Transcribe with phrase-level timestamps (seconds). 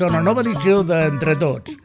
[0.00, 1.76] benvinguts a una nova edició d'Entre Tots.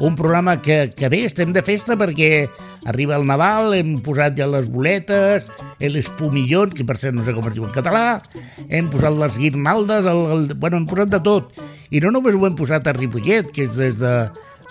[0.00, 2.46] Un programa que, que bé, estem de festa perquè
[2.86, 5.44] arriba el Nadal, hem posat ja les boletes,
[5.80, 8.22] l'espumillón, que per cert no sé com es diu en català,
[8.68, 11.58] hem posat les guirnaldes, el, el, bueno, hem posat de tot.
[11.90, 14.14] I no només ho hem posat a Ripollet, que és des de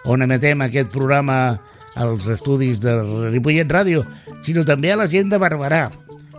[0.06, 1.60] on emetem aquest programa
[2.00, 2.96] als estudis de
[3.34, 4.06] Ripollet Ràdio,
[4.46, 5.90] sinó també a la gent de Barberà.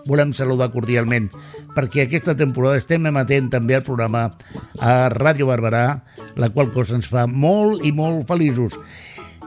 [0.06, 1.28] Volem saludar cordialment
[1.76, 4.30] perquè aquesta temporada estem emetent també el programa
[4.80, 6.00] a Ràdio Barberà,
[6.40, 8.78] la qual cosa ens fa molt i molt feliços.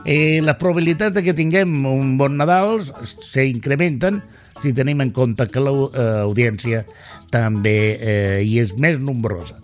[0.06, 4.22] Eh, les probabilitats de que tinguem un bon Nadal s'incrementen
[4.62, 6.84] si tenim en compte que l'audiència
[7.32, 9.58] també eh, hi és més nombrosa.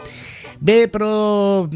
[0.60, 1.66] Bé, però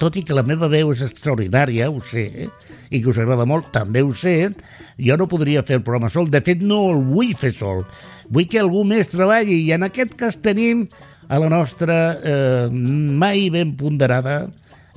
[0.00, 2.69] tot i que la meva veu és extraordinària, ho sé, eh?
[2.90, 4.50] I que us agrada molt, també ho sé,
[4.98, 6.28] jo no podria fer el programa sol.
[6.30, 7.84] De fet, no el vull fer sol.
[8.30, 10.88] Vull que algú més treballi i en aquest cas tenim
[11.30, 14.42] a la nostra eh, mai ben ponderada,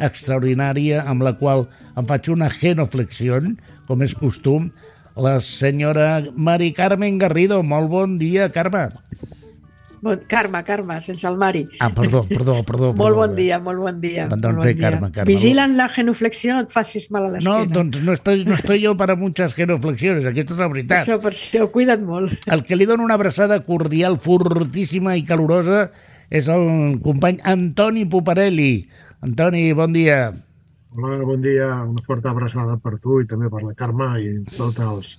[0.01, 3.37] extraordinària, amb la qual em faig una genoflexió,
[3.85, 4.71] com és costum,
[5.13, 7.61] la senyora Mari Carmen Garrido.
[7.61, 8.89] Molt bon dia, Carme.
[10.03, 11.61] Bon, Carme, Carme, sense el Mari.
[11.79, 12.89] Ah, perdó, perdó, perdó.
[12.93, 14.25] molt bon dia, molt bon dia.
[14.27, 15.29] Doncs molt bon Carme, Carme.
[15.31, 17.61] Vigilen la genuflexió, no et facis mal a l'esquena.
[17.63, 21.07] No, doncs no estoy, no estoy jo para muchas genuflexiones, aquesta és la veritat.
[21.07, 22.35] Això, per això, cuida't molt.
[22.51, 25.85] El que li dona una abraçada cordial, fortíssima i calorosa
[26.27, 28.73] és el company Antoni Puparelli.
[29.23, 30.33] Antoni, bon dia.
[30.99, 31.71] Hola, bon dia.
[31.87, 35.15] Una forta abraçada per tu i també per la Carme i tots els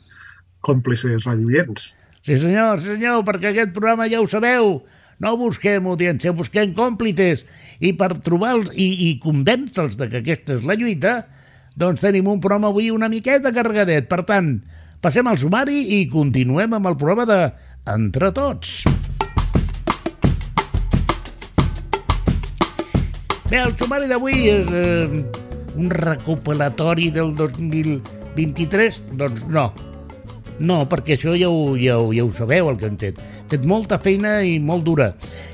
[0.60, 1.94] còmplices radioients.
[2.24, 4.78] Sí senyor, sí senyor, perquè aquest programa ja ho sabeu,
[5.20, 7.42] no busquem audiència, busquem còmplices
[7.84, 11.18] i per trobar-los i, i convèncer-los que aquesta és la lluita,
[11.76, 14.08] doncs tenim un programa avui una miqueta carregadet.
[14.08, 14.54] Per tant,
[15.04, 17.38] passem al sumari i continuem amb el programa de
[17.92, 18.72] Entre Tots.
[23.52, 25.24] Bé, el sumari d'avui és eh,
[25.76, 29.02] un recopilatori del 2023?
[29.12, 29.68] Doncs no,
[30.60, 33.18] no, perquè això ja ho, ja, ho, ja ho sabeu, el que hem fet.
[33.18, 35.12] Hem fet molta feina i molt dura.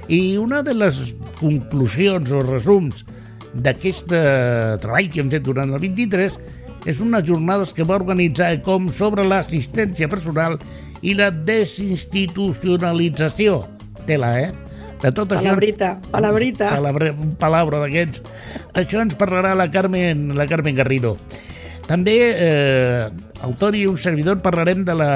[0.09, 0.97] I una de les
[1.41, 3.05] conclusions o resums
[3.55, 6.33] d'aquest treball que hem fet durant el 23
[6.88, 10.59] és unes jornades que va organitzar com sobre l'assistència personal
[11.03, 13.67] i la desinstitucionalització.
[14.09, 14.53] Tela, eh?
[15.00, 15.49] De tot això...
[15.49, 16.67] Palabrita, palabrita.
[16.77, 18.21] Palabra, palabra d'aquests.
[18.77, 21.17] D'això ens parlarà la Carmen, la Carmen Garrido.
[21.90, 23.10] També, eh,
[23.42, 25.10] autor i un servidor, parlarem de la,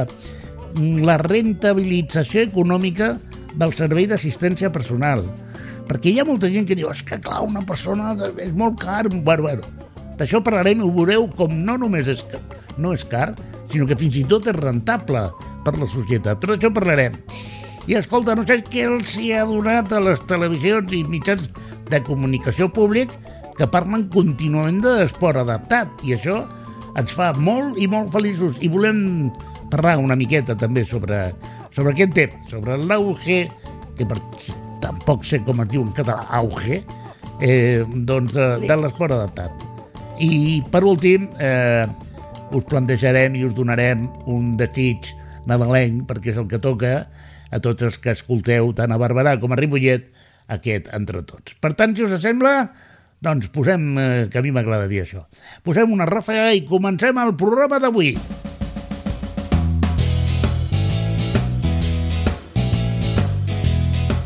[1.06, 3.12] la rentabilització econòmica
[3.54, 5.22] del servei d'assistència personal.
[5.86, 9.04] Perquè hi ha molta gent que diu és que clar, una persona és molt car.
[9.06, 9.68] Bueno, bueno,
[10.18, 12.24] d'això parlarem i ho veureu com no només és,
[12.80, 13.36] no és car,
[13.70, 15.28] sinó que fins i tot és rentable
[15.62, 16.42] per la societat.
[16.42, 17.14] Però d'això parlarem.
[17.86, 21.46] I escolta, no sé què els hi ha donat a les televisions i mitjans
[21.86, 23.12] de comunicació públic
[23.54, 25.92] que parlen contínuament d'esport adaptat.
[26.02, 26.42] I això
[27.00, 28.58] ens fa molt i molt feliços.
[28.62, 29.30] I volem
[29.72, 31.26] parlar una miqueta també sobre,
[31.74, 33.44] sobre aquest tema, sobre l'auge,
[33.98, 34.18] que per,
[34.84, 36.82] tampoc sé com es diu en català, auge,
[37.40, 39.64] eh, doncs de, de l'esport adaptat.
[40.22, 41.86] I per últim, eh,
[42.54, 45.10] us plantejarem i us donarem un desig
[45.48, 47.00] nadalenc, perquè és el que toca
[47.54, 50.06] a tots els que escolteu tant a Barberà com a Ripollet
[50.54, 51.56] aquest entre tots.
[51.60, 52.68] Per tant, si us sembla,
[53.24, 55.24] doncs posem, eh, que a mi m'agrada dir això,
[55.64, 58.14] posem una ràfaga i comencem el programa d'avui.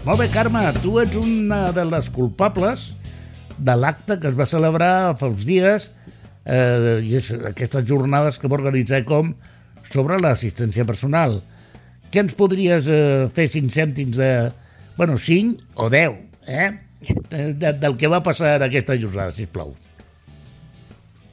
[0.08, 2.88] Molt bé, Carme, tu ets una de les culpables
[3.58, 5.90] de l'acte que es va celebrar fa uns dies
[6.48, 9.34] eh, i és aquestes jornades que va organitzar com
[9.92, 11.42] sobre l'assistència personal.
[12.08, 14.32] Què ens podries eh, fer cinc cèntims de...
[14.96, 16.16] Bueno, 5 o 10,
[16.48, 16.70] eh?
[16.98, 19.74] De, del que va passar en aquesta jornada, sisplau.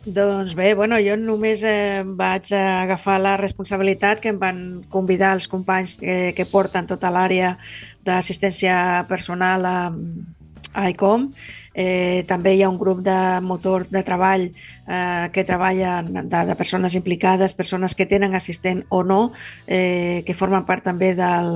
[0.05, 4.59] Doncs bé, bueno, jo només eh, vaig agafar la responsabilitat que em van
[4.93, 7.55] convidar els companys que, que porten tota l'àrea
[8.05, 8.75] d'assistència
[9.09, 9.77] personal a,
[10.77, 11.31] a ICOM
[11.75, 16.55] Eh, també hi ha un grup de motor de treball eh, que treballa de, de
[16.55, 19.33] persones implicades, persones que tenen assistent o no,
[19.67, 21.51] eh, que formen part també del,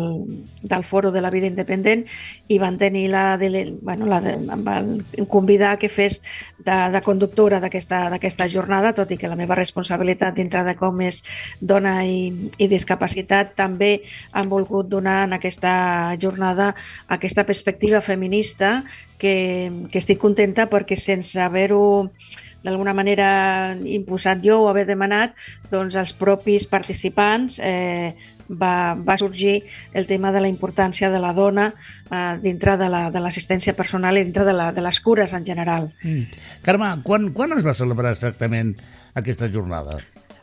[0.62, 2.04] del foro de la vida independent
[2.52, 4.92] i van tenir la, de, bueno, la de, em van
[5.32, 6.20] convidar que fes
[6.60, 11.24] de, de conductora d'aquesta jornada, tot i que la meva responsabilitat dintre de com és
[11.62, 14.02] dona i, i discapacitat, també
[14.36, 16.74] han volgut donar en aquesta jornada
[17.08, 18.84] aquesta perspectiva feminista
[19.20, 22.10] que, que estic contenta perquè sense haver-ho
[22.66, 25.36] d'alguna manera imposat jo o haver demanat,
[25.70, 28.18] doncs els propis participants eh,
[28.50, 29.62] va, va sorgir
[29.94, 34.26] el tema de la importància de la dona eh, dintre de l'assistència la, personal i
[34.26, 35.92] dintre de, la, de les cures en general.
[36.04, 36.42] Mm.
[36.66, 38.74] Carme, quan, quan es va celebrar exactament
[39.14, 40.02] aquesta jornada?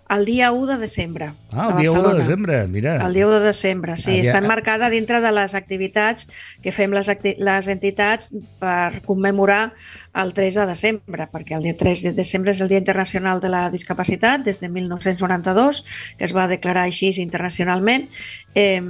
[0.08, 1.32] El dia 1 de desembre.
[1.52, 3.06] Ah, el dia 1 de desembre, mira.
[3.06, 4.10] El dia 1 de desembre, sí.
[4.10, 4.22] Havia...
[4.22, 6.28] Està enmarcada dintre de les activitats
[6.62, 8.30] que fem les, acti les entitats
[8.62, 9.72] per commemorar
[10.16, 13.50] el 3 de desembre, perquè el dia 3 de desembre és el Dia Internacional de
[13.52, 15.82] la Discapacitat, des de 1992,
[16.16, 18.08] que es va declarar així internacionalment,
[18.54, 18.80] eh,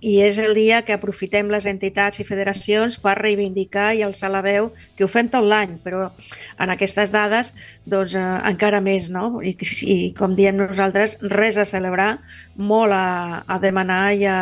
[0.00, 4.42] i és el dia que aprofitem les entitats i federacions per reivindicar i alçar la
[4.42, 6.10] veu, que ho fem tot l'any, però
[6.58, 7.52] en aquestes dades
[7.86, 9.40] doncs, eh, encara més, no?
[9.42, 9.54] I,
[9.86, 12.20] I com diem nosaltres, res a celebrar,
[12.56, 14.38] molt a, a demanar i a,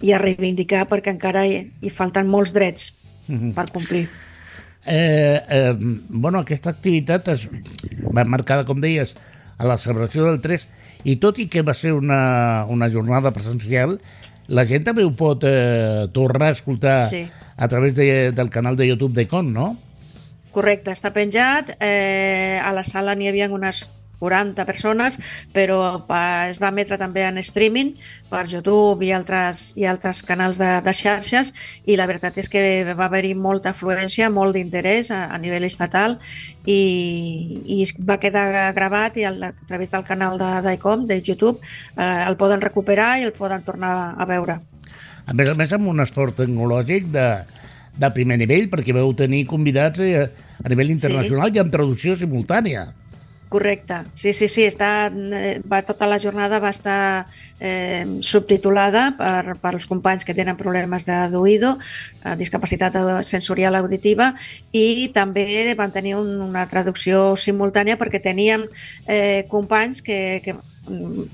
[0.00, 2.92] i a reivindicar perquè encara hi, hi falten molts drets
[3.26, 3.52] mhm.
[3.56, 4.06] per complir.
[4.88, 5.74] Eh, eh,
[6.10, 7.48] bueno, aquesta activitat es
[8.14, 9.16] va marcada, com deies,
[9.58, 10.68] a la celebració del 3
[11.10, 13.98] i tot i que va ser una, una jornada presencial,
[14.48, 17.26] la gent també ho pot eh, tornar a escoltar sí.
[17.56, 19.74] a través de, del canal de YouTube d'Econ, no?
[20.54, 21.74] Correcte, està penjat.
[21.84, 23.84] Eh, a la sala n'hi havia unes
[24.18, 25.18] 40 persones,
[25.54, 25.78] però
[26.48, 27.94] es va emetre també en streaming
[28.28, 31.52] per YouTube i altres, i altres canals de, de xarxes
[31.86, 32.62] i la veritat és que
[32.92, 36.18] va haver-hi molta afluència, molt d'interès a, a nivell estatal
[36.66, 36.80] i,
[37.78, 41.62] i va quedar gravat i a, a través del canal d'ICOM, de, de YouTube,
[41.96, 44.60] eh, el poden recuperar i el poden tornar a veure.
[45.28, 47.26] A més a més, amb un esforç tecnològic de,
[47.98, 51.58] de primer nivell, perquè veu tenir convidats a, eh, a nivell internacional sí.
[51.58, 52.88] i amb traducció simultània.
[53.48, 57.28] Correcte, sí, sí, sí, està, eh, va, tota la jornada va estar
[57.58, 61.78] eh, subtitulada per, per als companys que tenen problemes d'oïdo,
[62.24, 64.34] eh, discapacitat sensorial auditiva,
[64.76, 68.66] i també van tenir un, una traducció simultània perquè teníem
[69.06, 70.58] eh, companys que, que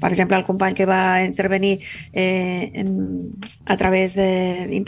[0.00, 1.78] per exemple, el company que va intervenir
[2.12, 3.30] eh, en,
[3.64, 4.28] a través de,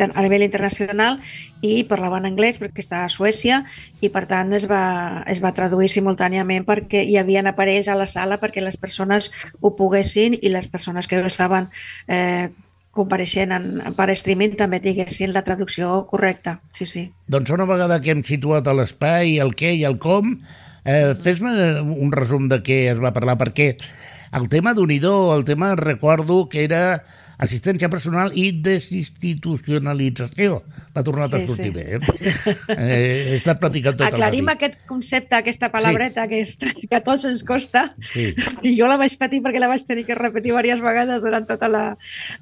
[0.06, 1.20] a nivell internacional
[1.62, 3.62] i parlava en anglès perquè està a Suècia
[4.04, 8.06] i per tant es va, es va traduir simultàniament perquè hi havia aparells a la
[8.10, 9.30] sala perquè les persones
[9.60, 11.68] ho poguessin i les persones que estaven
[12.08, 12.48] eh,
[12.96, 13.66] compareixent en,
[13.96, 16.58] per streaming també diguessin la traducció correcta.
[16.72, 17.04] Sí, sí.
[17.28, 20.38] Doncs una vegada que hem situat l'espai, el què i el com,
[20.84, 21.52] eh, fes-me
[21.82, 23.74] un resum de què es va parlar, perquè
[24.32, 27.04] el tema d'unidor, el tema, recordo que era
[27.42, 30.62] assistència personal i desinstitucionalització.
[30.94, 31.74] M'ha tornat sí, a sortir sí.
[31.76, 31.84] bé.
[31.96, 32.00] Eh?
[32.76, 33.32] eh?
[33.32, 36.28] he estat platicant tot Aclarim aquest concepte, aquesta palabreta sí.
[36.30, 36.56] que, és,
[36.86, 37.82] que a tots ens costa.
[38.12, 38.24] Sí.
[38.62, 41.68] I jo la vaig patir perquè la vaig tenir que repetir diverses vegades durant tota
[41.68, 41.84] la,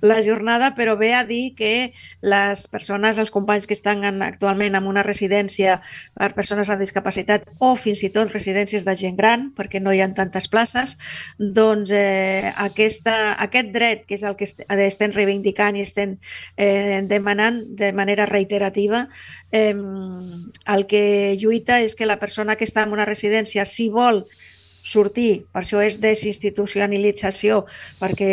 [0.04, 1.92] la jornada, però ve a dir que
[2.22, 5.80] les persones, els companys que estan en, actualment en una residència
[6.14, 10.00] per persones amb discapacitat o fins i tot residències de gent gran, perquè no hi
[10.04, 10.96] ha tantes places,
[11.38, 14.46] doncs eh, aquesta, aquest dret, que és el que
[14.90, 16.16] estem reivindicant i estem
[16.56, 19.08] eh, demanant de manera reiterativa,
[19.52, 21.04] eh, el que
[21.40, 24.24] lluita és que la persona que està en una residència, si vol
[24.84, 27.62] sortir, per això és desinstitucionalització,
[27.96, 28.28] perquè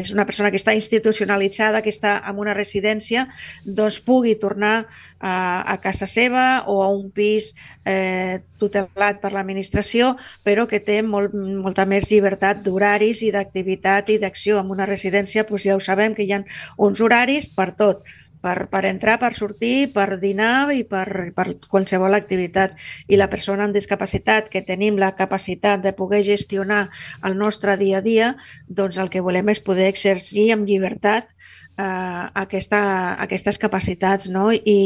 [0.00, 3.28] és una persona que està institucionalitzada, que està en una residència,
[3.64, 4.88] doncs pugui tornar
[5.20, 7.52] a, a casa seva o a un pis
[7.86, 14.18] eh, tutelat per l'administració, però que té molt, molta més llibertat d'horaris i d'activitat i
[14.18, 14.58] d'acció.
[14.58, 16.42] En una residència doncs ja ho sabem que hi ha
[16.82, 18.02] uns horaris per tot,
[18.42, 22.76] per, per entrar, per sortir, per dinar i per, per qualsevol activitat.
[23.08, 26.88] I la persona amb discapacitat que tenim la capacitat de poder gestionar
[27.24, 28.34] el nostre dia a dia,
[28.68, 31.30] doncs el que volem és poder exercir amb llibertat
[31.78, 32.82] eh, aquesta,
[33.22, 34.50] aquestes capacitats no?
[34.52, 34.78] I,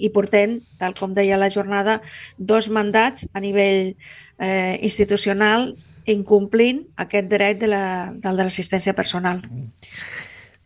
[0.00, 2.00] i portem, tal com deia la jornada,
[2.38, 3.94] dos mandats a nivell
[4.38, 5.72] eh, institucional
[6.10, 9.42] incomplint aquest dret de l'assistència la, de personal.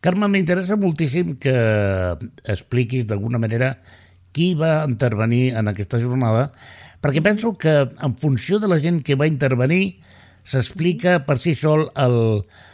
[0.00, 1.54] Carme, m'interessa moltíssim que
[2.46, 3.72] expliquis d'alguna manera
[4.30, 6.52] qui va intervenir en aquesta jornada,
[7.02, 9.98] perquè penso que en funció de la gent que va intervenir
[10.46, 12.18] s'explica per si sol el,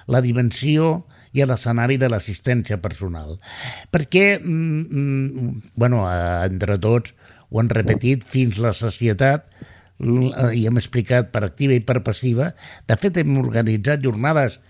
[0.07, 3.39] la dimensió i l'escenari de l'assistència personal.
[3.91, 6.05] Perquè, mm, mm, bueno,
[6.45, 7.17] entre tots
[7.49, 9.49] ho han repetit fins la societat
[10.05, 12.53] i hem explicat per activa i per passiva.
[12.87, 14.61] De fet, hem organitzat jornades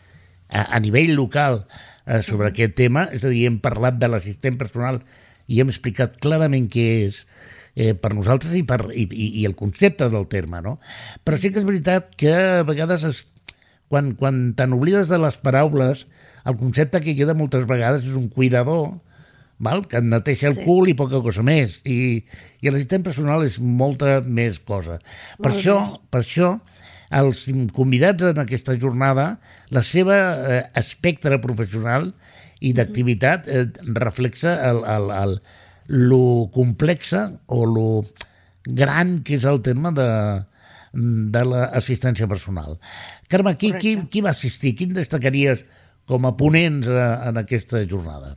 [0.48, 1.64] a, a nivell local
[2.06, 5.00] eh, sobre aquest tema, és a dir, hem parlat de l'assistent personal
[5.48, 7.22] i hem explicat clarament què és
[7.76, 10.78] eh, per nosaltres i, per, i, i, i el concepte del terme, no?
[11.24, 13.24] Però sí que és veritat que a vegades es,
[13.92, 16.06] quan, quan te n'oblides de les paraules,
[16.44, 18.94] el concepte que queda moltes vegades és un cuidador,
[19.64, 19.84] val?
[19.88, 20.64] que et neteja el Sí.
[20.66, 21.80] cul i poca cosa més.
[21.84, 22.24] I,
[22.60, 24.98] i l'assistent personal és molta més cosa.
[25.38, 25.94] Per Molt això, més.
[26.10, 26.48] per això,
[27.12, 27.44] els
[27.76, 29.34] convidats en aquesta jornada,
[29.70, 32.12] la seva eh, espectre professional
[32.64, 33.66] i d'activitat eh,
[33.98, 35.38] reflexa el, el, el,
[35.88, 37.88] lo complexa o lo
[38.64, 40.08] gran que és el tema de,
[40.94, 42.78] de l'assistència personal.
[43.28, 44.10] Carme, qui, qui, Correcte.
[44.12, 44.74] qui va assistir?
[44.78, 45.64] Quin destacaries
[46.08, 48.34] com a ponents eh, en aquesta jornada?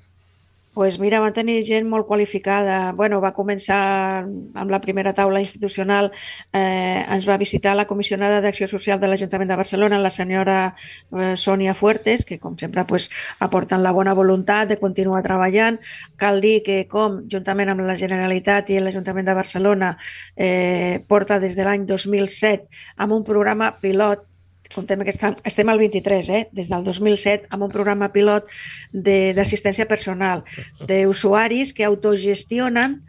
[0.78, 2.92] Pues mira, van tenir gent molt qualificada.
[2.94, 3.78] Bueno, va començar
[4.22, 6.12] amb la primera taula institucional.
[6.54, 11.34] Eh, ens va visitar la comissionada d'Acció Social de l'Ajuntament de Barcelona, la senyora eh,
[11.34, 15.82] Sònia Fuertes, que com sempre pues, aporten la bona voluntat de continuar treballant.
[16.16, 19.96] Cal dir que com, juntament amb la Generalitat i l'Ajuntament de Barcelona,
[20.36, 22.70] eh, porta des de l'any 2007
[23.02, 24.27] amb un programa pilot
[24.74, 26.42] comptem que estem, estem al 23, eh?
[26.52, 28.48] des del 2007, amb un programa pilot
[28.92, 30.44] de- d'assistència personal
[30.88, 33.02] d'usuaris que autogestionen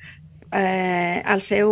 [0.53, 1.71] eh, el seu,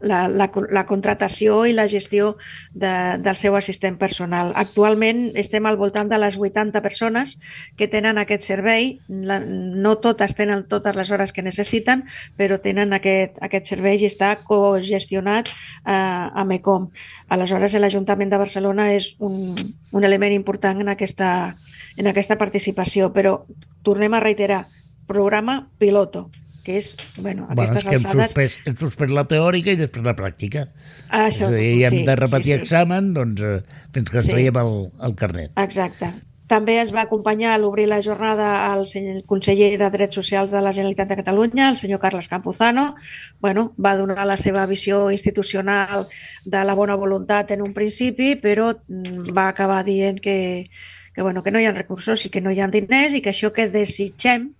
[0.00, 2.34] la, la, la contratació i la gestió
[2.72, 4.52] de, del seu assistent personal.
[4.60, 7.38] Actualment estem al voltant de les 80 persones
[7.76, 8.98] que tenen aquest servei.
[9.08, 12.04] La, no totes tenen totes les hores que necessiten,
[12.36, 16.90] però tenen aquest, aquest servei i està cogestionat eh, amb ECOM.
[17.30, 19.54] Aleshores, l'Ajuntament de Barcelona és un,
[19.92, 21.56] un element important en aquesta,
[21.96, 23.40] en aquesta participació, però
[23.86, 24.66] tornem a reiterar,
[25.10, 26.28] programa piloto,
[26.70, 28.30] que és, bueno, Bueno, és aquestes que hem alçades...
[28.30, 30.68] suspès, hem suspès la teòrica i després la pràctica.
[31.10, 32.62] Ah, això, és a dir, hem sí, de repetir sí, sí.
[32.62, 33.60] examen doncs, eh,
[33.92, 34.36] fins que ens Sí.
[34.38, 35.50] traiem el, el carnet.
[35.58, 36.12] Exacte.
[36.50, 40.58] També ens va acompanyar a l'obrir la jornada el senyor- conseller de Drets Socials de
[40.60, 42.96] la Generalitat de Catalunya, el senyor Carles Campuzano.
[43.38, 46.08] Bueno, va donar la seva visió institucional
[46.44, 50.68] de la bona voluntat en un principi, però mm, va acabar dient que,
[51.14, 53.30] que, bueno, que no hi ha recursos i que no hi ha diners i que
[53.30, 54.50] això que desitgem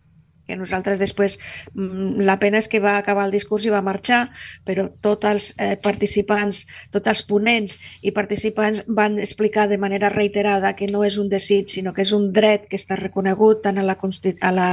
[0.50, 1.38] que nosaltres després,
[1.72, 4.20] mm, la pena és que va acabar el discurs i va marxar,
[4.66, 10.74] però tots els eh, participants, tots els ponents i participants van explicar de manera reiterada
[10.76, 13.86] que no és un desig, sinó que és un dret que està reconegut tant a
[13.86, 14.68] la, a la,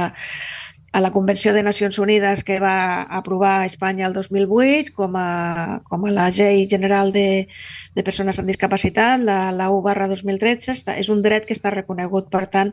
[0.92, 6.06] a la Convenció de Nacions Unides que va aprovar Espanya el 2008 com a, com
[6.06, 7.48] a la Llei General de,
[7.94, 11.72] de Persones amb Discapacitat, la, la 1 barra 2013, està, és un dret que està
[11.74, 12.30] reconegut.
[12.32, 12.72] Per tant,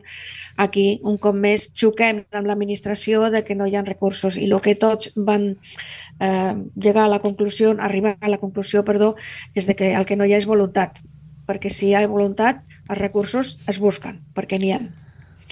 [0.56, 4.60] aquí, un cop més, xoquem amb l'administració de que no hi ha recursos i el
[4.64, 9.14] que tots van eh, llegar a la conclusió, arribar a la conclusió, perdó,
[9.54, 11.02] és de que el que no hi ha és voluntat,
[11.46, 14.80] perquè si hi ha voluntat, els recursos es busquen, perquè n'hi ha.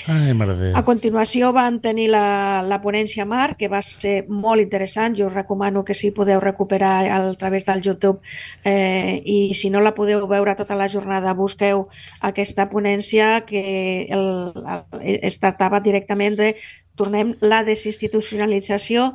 [0.06, 0.34] Ai,
[0.74, 5.14] A continuació van tenir la, la ponència Mar, que va ser molt interessant.
[5.16, 8.20] Jo us recomano que si podeu recuperar a través del YouTube
[8.64, 11.86] eh, i si no la podeu veure tota la jornada, busqueu
[12.20, 13.64] aquesta ponència que
[14.10, 14.26] el,
[14.66, 14.84] el,
[15.30, 16.54] es tractava directament de
[16.94, 19.14] tornem la desinstitucionalització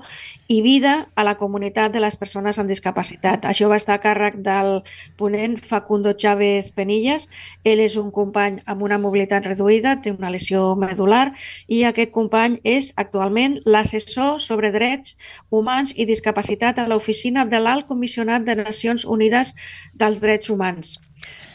[0.51, 3.45] i vida a la comunitat de les persones amb discapacitat.
[3.45, 4.81] Això va estar a càrrec del
[5.17, 7.29] ponent Facundo Chávez Penillas.
[7.63, 11.33] Ell és un company amb una mobilitat reduïda, té una lesió medular
[11.67, 15.15] i aquest company és actualment l'assessor sobre drets
[15.49, 19.55] humans i discapacitat a l'oficina de l'Alt Comissionat de Nacions Unides
[19.93, 20.97] dels Drets Humans.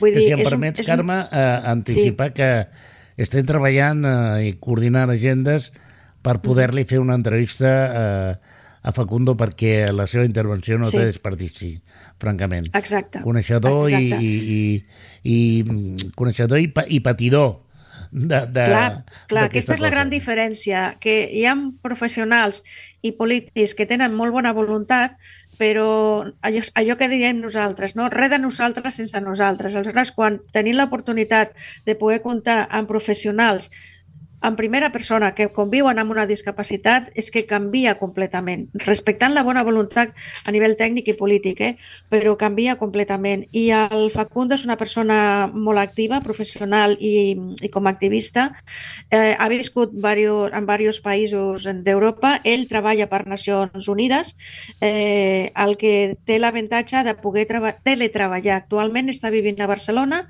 [0.00, 2.66] Vull Que si em és un- permets, un- Carme, eh, anticipar que
[3.16, 5.72] estem treballant eh, i coordinant agendes
[6.24, 10.96] per poder-li fer una entrevista eh, a Facundo perquè la seva intervenció no Sí.
[10.98, 11.70] té desperdici,
[12.20, 12.70] francament.
[12.76, 13.20] Exacte.
[13.24, 14.24] Coneixedor i, Exacte.
[14.24, 17.60] i, i, i mm, coneixedor i, pa, i patidor
[18.14, 19.94] de, de, Clar, clar aquesta és la cosa.
[19.96, 22.60] gran diferència, que hi ha professionals
[23.02, 25.16] i polítics que tenen molt bona voluntat,
[25.58, 28.08] però allò, allò que diem nosaltres, no?
[28.12, 29.74] res de nosaltres sense nosaltres.
[29.74, 33.70] Aleshores, quan tenim l'oportunitat de poder comptar amb professionals
[34.44, 39.64] en primera persona que conviuen amb una discapacitat és que canvia completament, respectant la bona
[39.64, 40.12] voluntat
[40.44, 41.72] a nivell tècnic i polític, eh?
[42.12, 43.46] però canvia completament.
[43.56, 47.34] I el Facundo és una persona molt activa, professional i,
[47.64, 48.50] i com a activista.
[49.10, 52.36] Eh, ha viscut varios, en diversos països d'Europa.
[52.44, 54.34] Ell treballa per Nacions Unides,
[54.80, 58.60] eh, el que té l'avantatge de poder treba- teletreballar.
[58.60, 60.24] Actualment està vivint a Barcelona,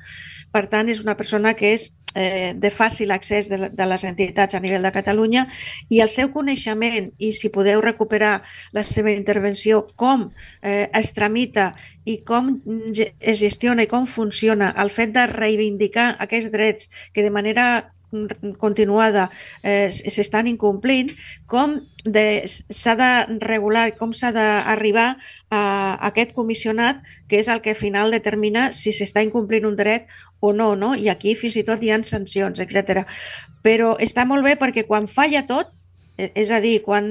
[0.54, 4.54] per tant, és una persona que és eh, de fàcil accés de, de les entitats
[4.54, 5.46] a nivell de Catalunya
[5.90, 8.36] i el seu coneixement, i si podeu recuperar
[8.76, 10.28] la seva intervenció, com
[10.62, 11.72] eh, es tramita
[12.04, 12.54] i com
[12.94, 17.66] es gestiona i com funciona el fet de reivindicar aquests drets que de manera
[18.58, 19.28] continuada
[19.62, 21.12] eh, s'estan incomplint,
[21.46, 23.10] com s'ha de
[23.44, 25.14] regular, com s'ha d'arribar
[25.50, 25.62] a
[26.10, 30.06] aquest comissionat, que és el que al final determina si s'està incomplint un dret
[30.40, 30.94] o no, no?
[30.94, 33.06] I aquí fins i tot hi ha sancions, etc.
[33.64, 35.72] Però està molt bé perquè quan falla tot,
[36.16, 37.06] és a dir, quan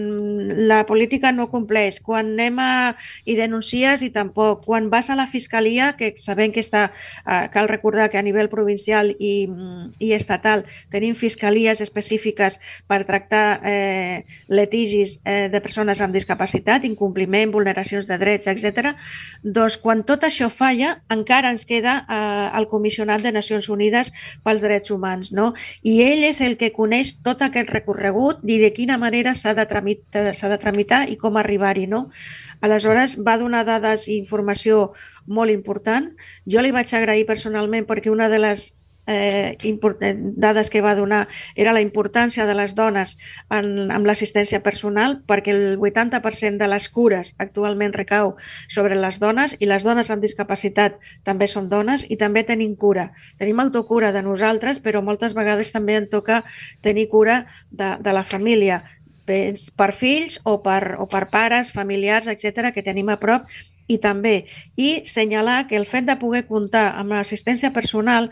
[0.68, 2.96] la política no compleix, quan anem a,
[3.28, 6.86] i denuncies i tampoc, quan vas a la fiscalia, que sabem que està,
[7.26, 9.50] eh, cal recordar que a nivell provincial i,
[10.00, 17.52] i estatal tenim fiscalies específiques per tractar eh, litigis eh, de persones amb discapacitat, incompliment,
[17.52, 18.94] vulneracions de drets, etc.
[19.44, 24.64] Doncs quan tot això falla, encara ens queda eh, el comissionat de Nacions Unides pels
[24.64, 25.52] Drets Humans, no?
[25.84, 29.56] I ell és el que coneix tot aquest recorregut i de quina quina manera s'ha
[29.58, 32.12] de, tramitar, de tramitar i com arribar-hi, no?
[32.62, 34.94] Aleshores, va donar dades i informació
[35.26, 36.12] molt important.
[36.46, 38.76] Jo li vaig agrair personalment perquè una de les
[39.08, 39.58] eh,
[40.36, 43.18] dades que va donar era la importància de les dones
[43.50, 48.36] en, en l'assistència personal perquè el 80% de les cures actualment recau
[48.70, 53.12] sobre les dones i les dones amb discapacitat també són dones i també tenim cura.
[53.40, 56.44] Tenim autocura de nosaltres, però moltes vegades també en toca
[56.82, 58.84] tenir cura de, de la família
[59.24, 63.48] per fills o per, o per pares, familiars, etc que tenim a prop
[63.88, 64.46] i també
[64.80, 68.30] i senyalar que el fet de poder comptar amb l'assistència personal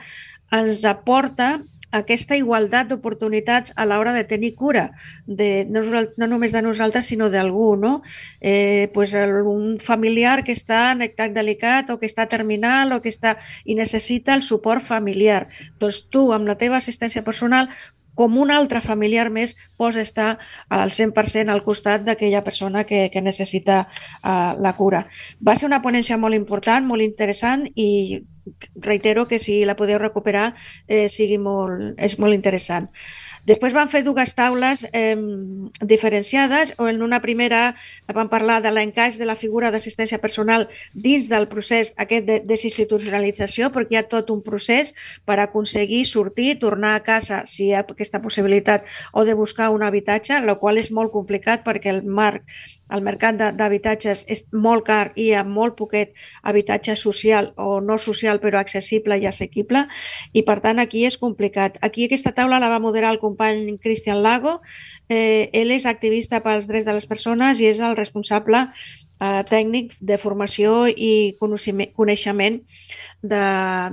[0.51, 1.60] ens aporta
[1.91, 4.91] aquesta igualtat d'oportunitats a l'hora de tenir cura,
[5.27, 8.01] de, no, no només de nosaltres, sinó d'algú, no?
[8.39, 13.12] Eh, pues un familiar que està en estat delicat o que està terminal o que
[13.12, 15.48] està i necessita el suport familiar.
[15.79, 17.67] Doncs tu, amb la teva assistència personal,
[18.15, 20.38] com un altre familiar més pots estar
[20.70, 25.05] al 100% al costat d'aquella persona que, que necessita uh, la cura.
[25.39, 28.22] Va ser una ponència molt important, molt interessant i
[28.75, 30.53] reitero que si la podeu recuperar
[30.88, 32.89] eh, sigui molt, és molt interessant.
[33.50, 35.17] Després van fer dues taules eh,
[35.81, 37.62] diferenciades, o en una primera
[38.13, 43.71] van parlar de l'encaix de la figura d'assistència personal dins del procés aquest de desinstitucionalització,
[43.74, 44.93] perquè hi ha tot un procés
[45.25, 49.81] per aconseguir sortir, tornar a casa si hi ha aquesta possibilitat, o de buscar un
[49.83, 52.45] habitatge, el qual és molt complicat perquè el marc
[52.91, 57.98] el mercat d'habitatges és molt car i hi ha molt poquet habitatge social o no
[57.98, 59.86] social però accessible i assequible
[60.33, 61.77] i per tant aquí és complicat.
[61.81, 64.59] Aquí aquesta taula la va moderar el company Cristian Lago,
[65.09, 68.68] eh, ell és activista pels drets de les persones i és el responsable
[69.22, 72.61] eh, tècnic de formació i coneixement
[73.22, 73.42] de,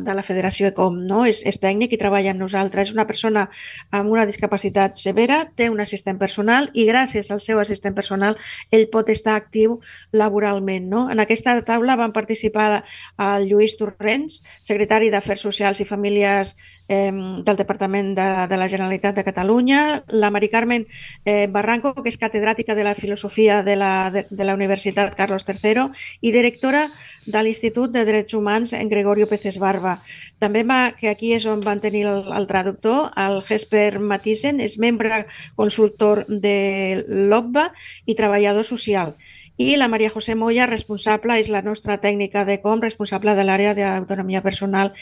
[0.05, 1.03] de la Federació ECOM.
[1.09, 1.25] No?
[1.29, 2.89] És, és tècnic i treballa amb nosaltres.
[2.89, 3.47] És una persona
[3.95, 8.39] amb una discapacitat severa, té un assistent personal i gràcies al seu assistent personal
[8.71, 9.79] ell pot estar actiu
[10.13, 10.89] laboralment.
[10.89, 11.07] No?
[11.13, 12.85] En aquesta taula van participar
[13.29, 16.55] el Lluís Torrents, secretari d'Afers Socials i Famílies
[16.89, 20.87] eh, del Departament de, de la Generalitat de Catalunya, la Mari Carmen
[21.25, 25.45] eh, Barranco, que és catedràtica de la Filosofia de la, de, de la Universitat Carlos
[25.49, 25.89] III
[26.21, 26.89] i directora
[27.27, 29.99] de l'Institut de Drets Humans en Gregorio Peces Barba.
[30.39, 34.79] També va, que aquí és on van tenir el, el traductor, el Jesper Matisen, és
[34.79, 35.25] membre
[35.59, 37.69] consultor de l'OBBA
[38.07, 39.17] i treballador social
[39.59, 43.73] i la Maria José Moya, responsable, és la nostra tècnica de com, responsable de l'àrea
[43.75, 44.93] d'autonomia personal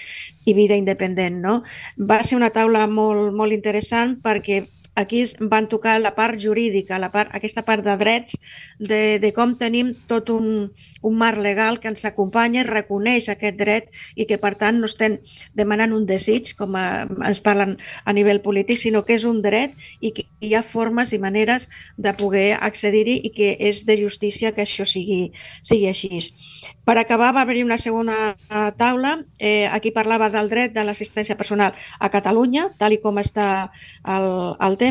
[0.48, 1.36] i vida independent.
[1.42, 1.58] No?
[2.00, 4.62] Va ser una taula molt, molt interessant perquè
[4.96, 8.36] aquí van tocar la part jurídica, la part, aquesta part de drets,
[8.80, 10.72] de, de com tenim tot un,
[11.04, 15.18] un marc legal que ens acompanya, reconeix aquest dret i que, per tant, no estem
[15.54, 19.76] demanant un desig, com a, ens parlen a nivell polític, sinó que és un dret
[20.00, 24.54] i que hi ha formes i maneres de poder accedir-hi i que és de justícia
[24.56, 25.30] que això sigui,
[25.62, 26.24] sigui així.
[26.86, 28.36] Per acabar, va haver-hi una segona
[28.78, 29.16] taula.
[29.38, 33.72] Eh, aquí parlava del dret de l'assistència personal a Catalunya, tal i com està
[34.06, 34.28] el,
[34.62, 34.85] el tema.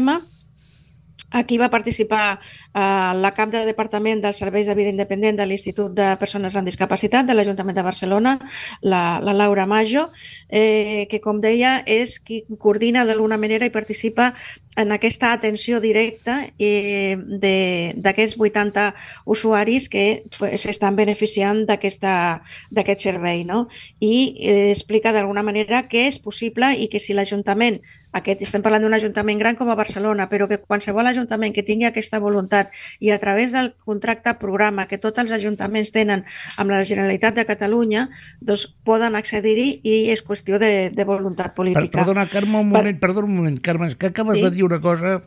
[1.36, 2.80] Aquí va participar eh,
[3.20, 7.28] la cap de departament dels serveis de vida independent de l'Institut de Persones amb Discapacitat
[7.28, 8.38] de l'Ajuntament de Barcelona,
[8.82, 10.06] la, la Laura Majo,
[10.48, 14.30] eh, que, com deia, és qui coordina d'alguna manera i participa
[14.78, 18.88] en aquesta atenció directa eh, d'aquests 80
[19.26, 20.24] usuaris que
[20.56, 23.44] s'estan beneficiant d'aquest servei.
[23.44, 23.68] No?
[24.00, 27.82] I eh, explica d'alguna manera que és possible i que si l'Ajuntament,
[28.16, 31.88] aquest, estem parlant d'un ajuntament gran com a Barcelona, però que qualsevol ajuntament que tingui
[31.90, 32.72] aquesta voluntat
[33.04, 36.24] i a través del contracte programa que tots els ajuntaments tenen
[36.58, 38.08] amb la Generalitat de Catalunya,
[38.40, 41.90] doncs poden accedir-hi i és qüestió de, de voluntat política.
[41.90, 43.10] Per, perdona, Carme, un moment, per...
[43.10, 44.48] perdona un moment, Carme, és que acabes sí?
[44.48, 45.20] de dir una cosa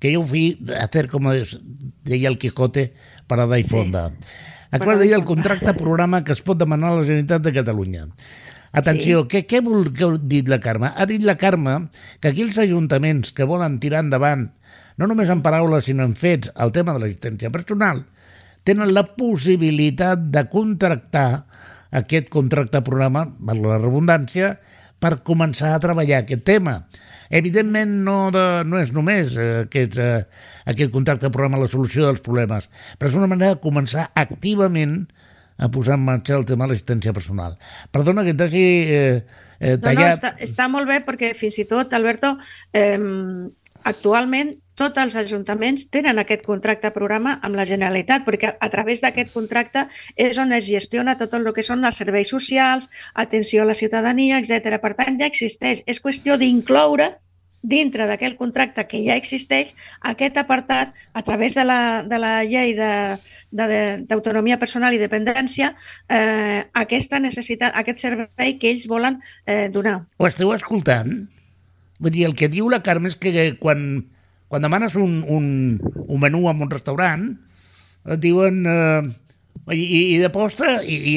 [0.00, 1.32] que yo fui a hacer, como
[2.04, 2.92] deia el Quijote,
[3.26, 4.10] para dar i fonda.
[4.10, 4.50] Sí.
[4.74, 8.08] Acabes de dir el contracte programa que es pot demanar a la Generalitat de Catalunya.
[8.74, 9.28] Atenció, sí.
[9.30, 10.90] què, què vol que ha dit la Carme?
[10.90, 11.76] Ha dit la Carme
[12.20, 14.48] que aquí els ajuntaments que volen tirar endavant,
[14.98, 18.02] no només en paraules sinó en fets, el tema de l'assistència personal,
[18.66, 21.44] tenen la possibilitat de contractar
[21.94, 24.56] aquest contracte programa, per la redundància,
[24.98, 26.80] per començar a treballar aquest tema.
[27.34, 30.24] Evidentment no, de, no és només eh, aquest, eh,
[30.70, 35.33] aquest contracte programa la solució dels problemes, però és una manera de començar activament a
[35.72, 37.58] posar en marxa el tema de l'assistència personal.
[37.94, 39.22] Perdona que t'hagi eh,
[39.60, 39.94] eh, tallat...
[39.94, 42.34] No, no, està, està molt bé perquè fins i tot, Alberto,
[42.74, 42.98] eh,
[43.84, 49.30] actualment tots els ajuntaments tenen aquest contracte programa amb la Generalitat, perquè a través d'aquest
[49.34, 49.86] contracte
[50.16, 54.40] és on es gestiona tot el que són els serveis socials, atenció a la ciutadania,
[54.42, 54.80] etc.
[54.82, 55.84] Per tant, ja existeix.
[55.86, 57.12] És qüestió d'incloure
[57.64, 59.72] dintre d'aquell contracte que ja existeix
[60.04, 62.76] aquest apartat a través de la, de la llei
[63.50, 65.72] d'autonomia personal i dependència
[66.12, 70.02] eh, aquesta necessitat, aquest servei que ells volen eh, donar.
[70.20, 71.24] Ho esteu escoltant?
[72.02, 74.04] Vull dir, el que diu la Carme és que quan
[74.54, 75.46] quan demanes un, un,
[76.06, 77.26] un menú en un restaurant,
[78.06, 78.62] et diuen...
[78.62, 79.02] Eh,
[79.72, 81.14] i, I de postre, i, i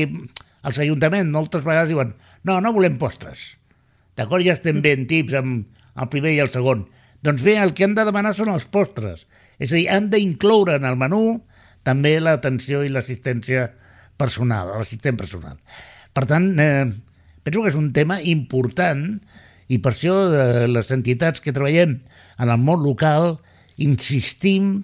[0.66, 2.14] els ajuntaments moltes vegades diuen
[2.48, 3.58] no, no volem postres.
[4.18, 4.42] D'acord?
[4.46, 6.86] Ja estem ben tips amb el primer i el segon.
[7.26, 9.26] Doncs bé, el que han de demanar són els postres.
[9.58, 11.42] És a dir, han d'incloure en el menú
[11.88, 13.72] també l'atenció i l'assistència
[14.20, 15.58] personal, l'assistent personal.
[16.14, 16.86] Per tant, eh,
[17.44, 19.04] penso que és un tema important
[19.68, 21.98] i per això eh, les entitats que treballem
[22.38, 23.38] en el món local
[23.78, 24.84] insistim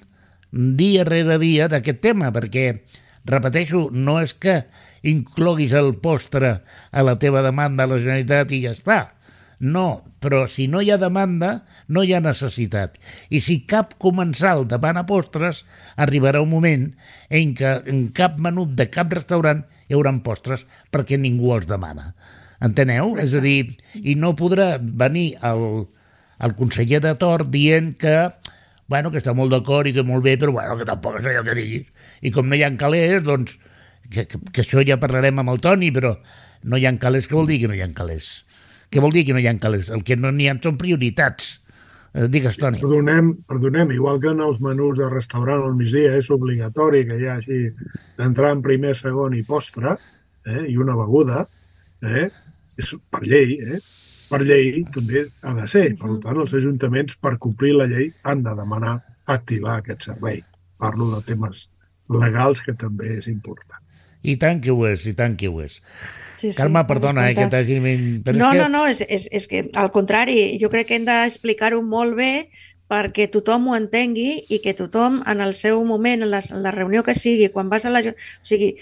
[0.52, 2.68] dia rere dia d'aquest tema, perquè,
[3.26, 4.62] repeteixo, no és que
[5.10, 6.60] incloguis el postre
[6.92, 9.00] a la teva demanda a la Generalitat i ja està.
[9.64, 11.54] No, però si no hi ha demanda,
[11.88, 12.98] no hi ha necessitat.
[13.32, 15.62] I si cap comensal demana postres,
[15.96, 16.84] arribarà un moment
[17.32, 22.12] en què en cap menut de cap restaurant hi haurà postres perquè ningú els demana.
[22.64, 23.16] Enteneu?
[23.24, 25.86] És a dir, i no podrà venir el,
[26.44, 28.18] el conseller de Tor dient que,
[28.92, 31.48] bueno, que està molt d'acord i que molt bé, però bueno, que tampoc és allò
[31.48, 31.88] que diguis.
[32.20, 33.56] I com no hi ha calés, doncs,
[34.10, 36.18] que, que, que això ja parlarem amb el Toni, però
[36.68, 38.34] no hi ha calés, què vol dir que no hi ha calés?
[38.94, 39.90] Què vol dir que no hi ha calés?
[39.90, 41.48] El que no n'hi ha són prioritats.
[42.14, 42.78] Eh, digues, Toni.
[42.78, 47.30] Perdonem, perdonem, igual que en els menús de restaurant al migdia és obligatori que hi
[47.34, 47.62] hagi
[48.20, 49.96] d'entrar en primer, segon i postre,
[50.46, 51.48] eh, i una beguda,
[52.06, 52.28] eh,
[52.78, 53.82] és per llei, eh?
[54.30, 55.88] per llei també ha de ser.
[55.98, 59.00] Per tant, els ajuntaments, per complir la llei, han de demanar
[59.34, 60.44] activar aquest servei.
[60.78, 61.68] Parlo de temes
[62.14, 63.83] legals, que també és important.
[64.24, 65.80] I tant que ho és, i tant que ho és.
[66.40, 67.80] Sí, sí, Carme, perdona, eh, que t'hagi...
[67.80, 68.58] No, és que...
[68.60, 72.34] no, no, és, és, és que al contrari, jo crec que hem d'explicar-ho molt bé
[72.92, 76.74] perquè tothom ho entengui i que tothom en el seu moment, en la, en la
[76.76, 78.04] reunió que sigui, quan vas a la...
[78.12, 78.74] O sigui,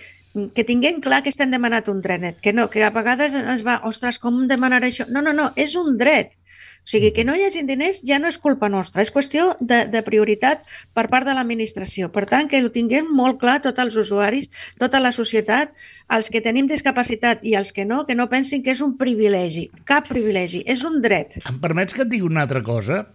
[0.56, 3.82] que tinguem clar que estem demanat un dret, que no, que a vegades ens va,
[3.88, 5.06] ostres, com demanar això?
[5.12, 6.32] No, no, no, és un dret.
[6.82, 9.84] O sigui, que no hi hagi diners ja no és culpa nostra, és qüestió de,
[9.92, 10.64] de prioritat
[10.98, 12.10] per part de l'administració.
[12.10, 14.50] Per tant, que ho tinguem molt clar tots els usuaris,
[14.82, 15.76] tota la societat,
[16.10, 19.68] els que tenim discapacitat i els que no, que no pensin que és un privilegi.
[19.86, 21.38] Cap privilegi, és un dret.
[21.46, 23.06] Em permets que et digui una altra cosa?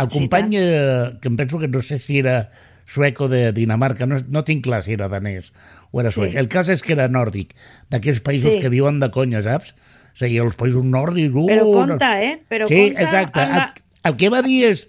[0.00, 2.48] El company, sí, eh, que em penso que no sé si era
[2.90, 5.52] sueco de Dinamarca, no, no tinc clar si era danès,
[5.92, 6.32] o era suec.
[6.32, 6.40] Sí.
[6.40, 7.52] El cas és que era nòrdic,
[7.92, 8.62] d'aquells països sí.
[8.64, 9.74] que viuen de conya, saps?
[10.10, 11.34] O sigui, els països nòrdics...
[11.34, 12.34] Uh, Però compta, eh?
[12.50, 13.46] Però sí, compta exacte.
[13.46, 13.66] La...
[13.66, 14.86] El, el que va dir és,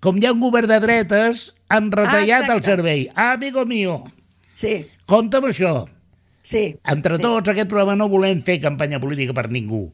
[0.00, 3.06] com hi ha un govern de dretes, han retallat ah, el servei.
[3.14, 4.00] Ah, amigo mío.
[4.54, 4.84] Sí.
[5.10, 5.74] Compte amb això.
[6.42, 6.64] Sí.
[6.88, 7.22] Entre sí.
[7.22, 9.84] tots, aquest programa no volem fer campanya política per ningú.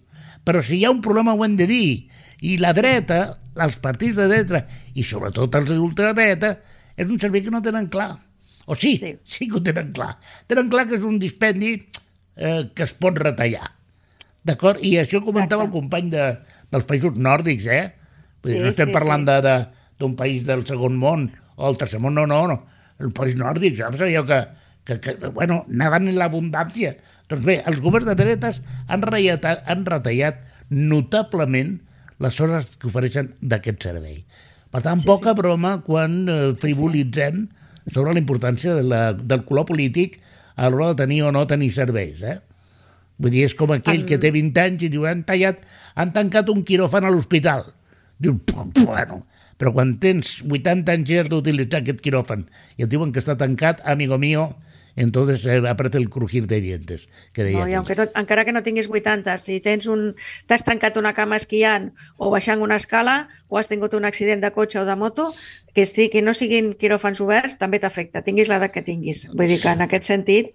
[0.47, 2.07] Però si hi ha un problema ho hem de dir.
[2.47, 3.21] I la dreta,
[3.65, 4.63] els partits de dreta,
[4.95, 6.55] i sobretot els ultradreta,
[6.97, 8.13] és un servei que no tenen clar.
[8.67, 10.15] O sí, sí, sí que ho tenen clar.
[10.51, 13.69] Tenen clar que és un dispendi eh, que es pot retallar.
[14.47, 14.83] D'acord?
[14.85, 15.79] I això comentava Exacte.
[15.79, 16.27] el company de,
[16.75, 17.83] dels països nòrdics, eh?
[18.45, 19.57] Vull dir, sí, no estem sí, parlant sí.
[20.01, 22.61] d'un país del segon món o el tercer món, no, no, no.
[23.03, 24.05] El país nòrdic, saps?
[24.07, 24.41] Allò que,
[24.87, 26.95] que, que bueno, anaven en l'abundància.
[27.31, 31.77] Doncs bé, els governs de dretes han, retallat, han retallat notablement
[32.23, 34.23] les hores que ofereixen d'aquest servei.
[34.73, 35.41] Per tant, sí, poca sí.
[35.41, 37.47] broma quan eh, frivolitzem
[37.93, 40.21] sobre la importància de la, del color polític
[40.57, 42.39] a l'hora de tenir o no tenir serveis, eh?
[43.19, 45.63] Vull dir, és com aquell que té 20 anys i diu, han, tallat,
[45.97, 47.65] han tancat un quiròfan a l'hospital.
[48.21, 48.37] Diu,
[48.83, 49.23] bueno,
[49.61, 52.45] però quan tens 80 anys i has d'utilitzar aquest quiròfan
[52.77, 54.51] i et diuen que està tancat, amigo mío,
[54.97, 57.09] entonces eh, apreta el crujir de dientes.
[57.33, 60.09] Que deia no, i aunque no, encara que no tinguis 80, si tens un,
[60.49, 64.51] t'has trencat una cama esquiant o baixant una escala o has tingut un accident de
[64.57, 65.29] cotxe o de moto,
[65.77, 69.27] que, estigui, que no siguin quiròfans oberts també t'afecta, tinguis l'edat que tinguis.
[69.37, 70.53] Vull dir que en aquest sentit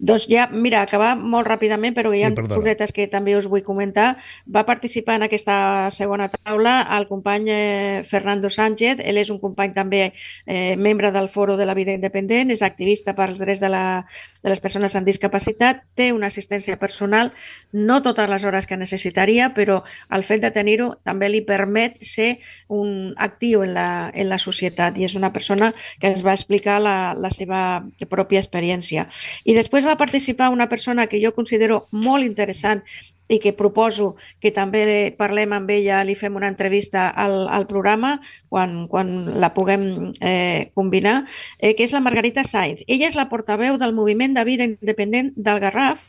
[0.00, 3.62] Doncs ja, mira, acabar molt ràpidament, però hi ha Sí, cosetes que també us vull
[3.62, 4.14] comentar.
[4.48, 9.02] Va participar en aquesta segona taula el company eh, Fernando Sánchez.
[9.04, 10.02] Ell és un company també
[10.46, 14.06] eh, membre del Foro de la Vida Independent, és activista pels drets de, la,
[14.42, 17.32] de les persones amb discapacitat, té una assistència personal,
[17.72, 19.82] no totes les hores que necessitaria, però
[20.16, 22.38] el fet de tenir-ho també li permet ser
[22.72, 26.80] un actiu en la, en la societat i és una persona que ens va explicar
[26.80, 29.08] la, la seva pròpia experiència.
[29.44, 32.84] I després va participar una persona que jo considero molt interessant
[33.30, 38.16] i que proposo que també parlem amb ella, li fem una entrevista al, al programa
[38.50, 41.24] quan, quan la puguem eh, combinar,
[41.60, 42.82] eh, que és la Margarita Sainz.
[42.90, 46.02] Ella és la portaveu del moviment de vida independent del Garraf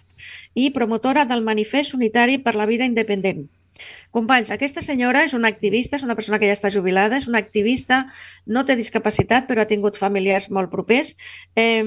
[0.57, 3.45] i promotora del manifest unitari per la vida independent.
[4.11, 7.39] Companys, aquesta senyora és una activista, és una persona que ja està jubilada, és una
[7.39, 8.01] activista,
[8.45, 11.13] no té discapacitat, però ha tingut familiars molt propers,
[11.55, 11.79] eh,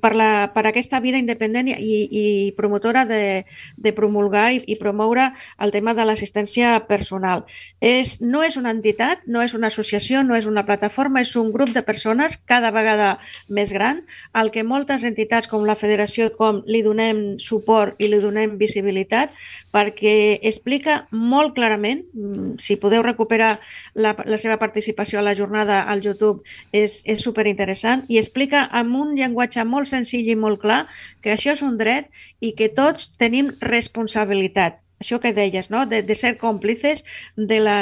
[0.00, 3.42] per, la, per aquesta vida independent i, i promotora de,
[3.74, 7.42] de promulgar i, i promoure el tema de l'assistència personal.
[7.82, 11.50] És, no és una entitat, no és una associació, no és una plataforma, és un
[11.50, 13.16] grup de persones cada vegada
[13.48, 18.22] més gran, al que moltes entitats com la Federació com li donem suport i li
[18.22, 19.34] donem visibilitat
[19.74, 23.58] perquè explica molt clarament, mm, si podeu recuperar
[23.94, 28.96] la, la seva participació a la jornada al YouTube, és, és superinteressant, i explica amb
[29.00, 30.84] un llenguatge molt senzill i molt clar
[31.22, 34.80] que això és un dret i que tots tenim responsabilitat.
[35.02, 35.84] Això que deies, no?
[35.90, 37.04] de, de ser còmplices
[37.36, 37.78] de la,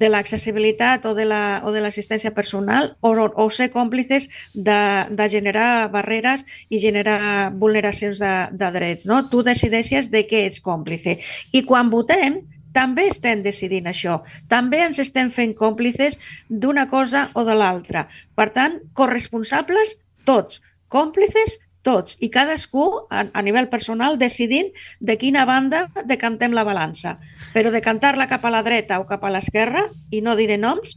[0.00, 5.26] de l'accessibilitat o de la- o de l'assistència personal o, o ser còmplices de, de
[5.28, 9.06] generar barreres i generar vulneracions de, de drets.
[9.06, 9.26] No?
[9.28, 11.18] Tu decideixes de què ets còmplice.
[11.52, 12.40] I quan votem,
[12.72, 14.20] també estem decidint això.
[14.48, 16.16] També ens estem fent còmplices
[16.48, 18.06] d'una cosa o de l'altra.
[18.38, 25.46] Per tant, corresponsables tots, còmplices tots i cadascú a, a nivell personal decidint de quina
[25.48, 27.18] banda decantem la balança.
[27.54, 30.96] Però decantar-la cap a la dreta o cap a l'esquerra, i no diré noms,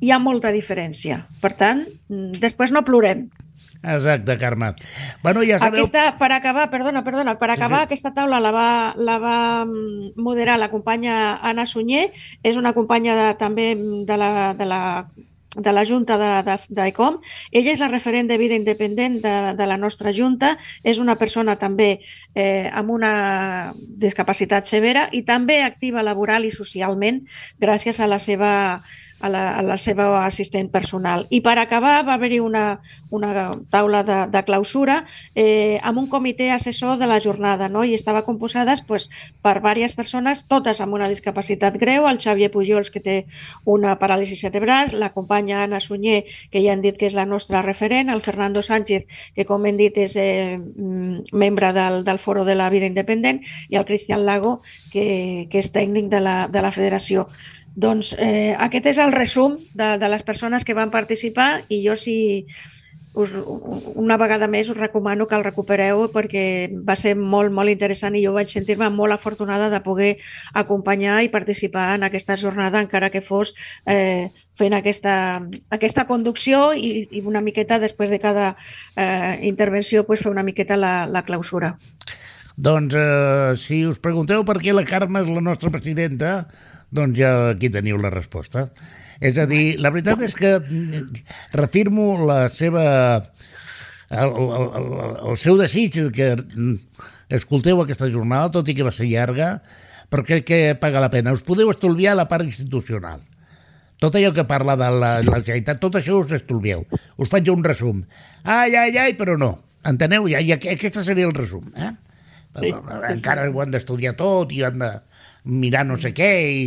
[0.00, 1.24] hi ha molta diferència.
[1.40, 3.28] Per tant, mm, després no plorem.
[3.80, 4.74] Exacte, Carme.
[5.22, 5.80] Bueno, ja sabeu...
[5.86, 7.88] Aquesta, per acabar, perdona, perdona, per Sí, acabar, sí.
[7.88, 12.10] aquesta taula la va, la va mm, moderar la companya Anna Sunyer,
[12.42, 14.82] és una companya de, també de la, de la
[15.56, 17.20] de la Junta de- de- d'ICOM.
[17.50, 21.56] Ella és la referent de vida independent de, de la nostra Junta, és una persona
[21.56, 22.00] també
[22.34, 27.22] eh, amb una discapacitat severa i també activa laboral i socialment
[27.58, 28.82] gràcies a la seva
[29.20, 31.26] a la, a la seva assistent personal.
[31.30, 32.80] I per acabar va haver-hi una,
[33.10, 35.04] una taula de, de clausura
[35.34, 37.84] eh, amb un comitè assessor de la jornada no?
[37.84, 39.08] i estava composades pues,
[39.42, 43.16] per diverses persones, totes amb una discapacitat greu, el Xavier Pujols, que té
[43.64, 47.62] una paràlisi cerebral, la companya Anna Sunyer, que ja han dit que és la nostra
[47.62, 49.06] referent, el Fernando Sánchez,
[49.36, 53.42] que com hem dit és eh, mm, membre del, del Foro de la Vida Independent,
[53.68, 54.60] i el Cristian Lago,
[54.92, 57.28] que, que és tècnic de la, de la federació.
[57.76, 61.94] Doncs eh, aquest és el resum de, de les persones que van participar i jo
[61.96, 62.46] si
[63.14, 63.32] us,
[63.94, 68.22] una vegada més us recomano que el recupereu perquè va ser molt, molt interessant i
[68.24, 70.10] jo vaig sentir-me molt afortunada de poder
[70.54, 73.54] acompanyar i participar en aquesta jornada encara que fos
[73.86, 75.14] eh, fent aquesta,
[75.70, 78.54] aquesta conducció i, i una miqueta després de cada
[78.96, 81.76] eh, intervenció pues, fer una miqueta la, la clausura.
[82.60, 86.44] Doncs eh, si us pregunteu per què la Carme és la nostra presidenta,
[86.90, 88.66] doncs ja aquí teniu la resposta.
[89.20, 91.22] És a dir, la veritat és que mm,
[91.60, 92.84] refirmo la seva...
[94.10, 94.86] El, el, el,
[95.30, 99.52] el seu desig de que mm, escolteu aquesta jornada, tot i que va ser llarga,
[100.10, 101.34] però crec que paga la pena.
[101.36, 103.22] Us podeu estolviar la part institucional.
[104.00, 106.86] Tot allò que parla de la, la Generalitat, tot això us estolvieu.
[107.20, 108.00] Us faig un resum.
[108.42, 109.52] Ai, ai, ai, però no.
[109.86, 110.26] Enteneu?
[110.32, 111.62] Ja, ja, aquest seria el resum.
[111.76, 111.92] Eh?
[112.58, 114.90] Sí, sí, Encara ho han d'estudiar tot i han de
[115.44, 116.30] mirar no sé què.
[116.52, 116.64] I,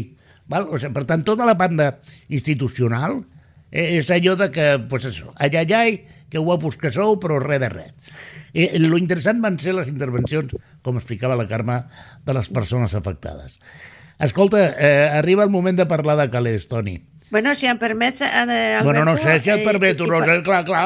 [0.49, 0.67] val?
[0.69, 1.91] O sigui, per tant, tota la banda
[2.29, 3.21] institucional
[3.71, 5.93] eh, és allò de que, pues això, ai, ai, ai,
[6.29, 7.93] que guapos que sou, però res de res.
[8.53, 10.51] Eh, lo interessant van ser les intervencions,
[10.85, 11.79] com explicava la Carme,
[12.25, 13.55] de les persones afectades.
[14.21, 16.99] Escolta, eh, arriba el moment de parlar de calés, Toni.
[17.33, 18.83] Bueno, si em permets, eh, Alberto...
[18.85, 20.83] Bueno, no sé si et eh, permeto, i- i no per- sé, clar, clar,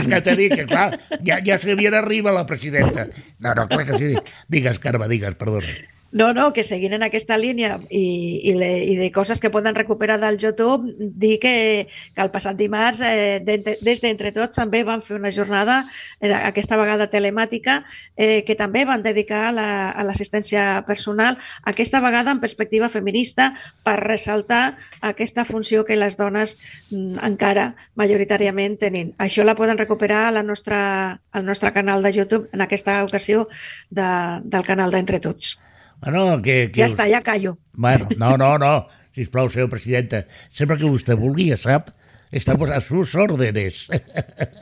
[0.00, 0.86] és que t'he dit que, clar,
[1.20, 3.04] ja, ja se havia d'arribar la presidenta.
[3.38, 4.14] No, no, clar que sí.
[4.48, 5.68] Digues, Carme, digues, perdona.
[6.12, 9.76] No, no, que seguint en aquesta línia i, i, le, i de coses que poden
[9.76, 14.82] recuperar del YouTube, dir que, que el passat dimarts, eh, de, des d'Entre Tots, també
[14.82, 15.84] van fer una jornada,
[16.18, 17.84] eh, aquesta vegada telemàtica,
[18.18, 23.52] eh, que també van dedicar a l'assistència la, personal, aquesta vegada en perspectiva feminista,
[23.86, 24.76] per ressaltar
[25.12, 26.58] aquesta funció que les dones
[26.90, 29.14] mm, encara majoritàriament tenim.
[29.22, 30.82] Això la poden recuperar a la nostra,
[31.30, 33.46] al nostre canal de YouTube, en aquesta ocasió
[33.90, 35.69] de, del canal d'Entre Tots.
[36.00, 36.94] Bueno, que, que ja us...
[36.94, 37.58] està, ja callo.
[37.76, 38.88] Bueno, no, no, no.
[39.16, 40.24] Sisplau, senyor presidenta.
[40.48, 41.90] Sempre que vostè vulgui, ja sap,
[42.32, 43.88] estamos a sus órdenes.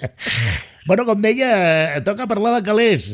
[0.89, 3.13] bueno, com deia, toca parlar de calés.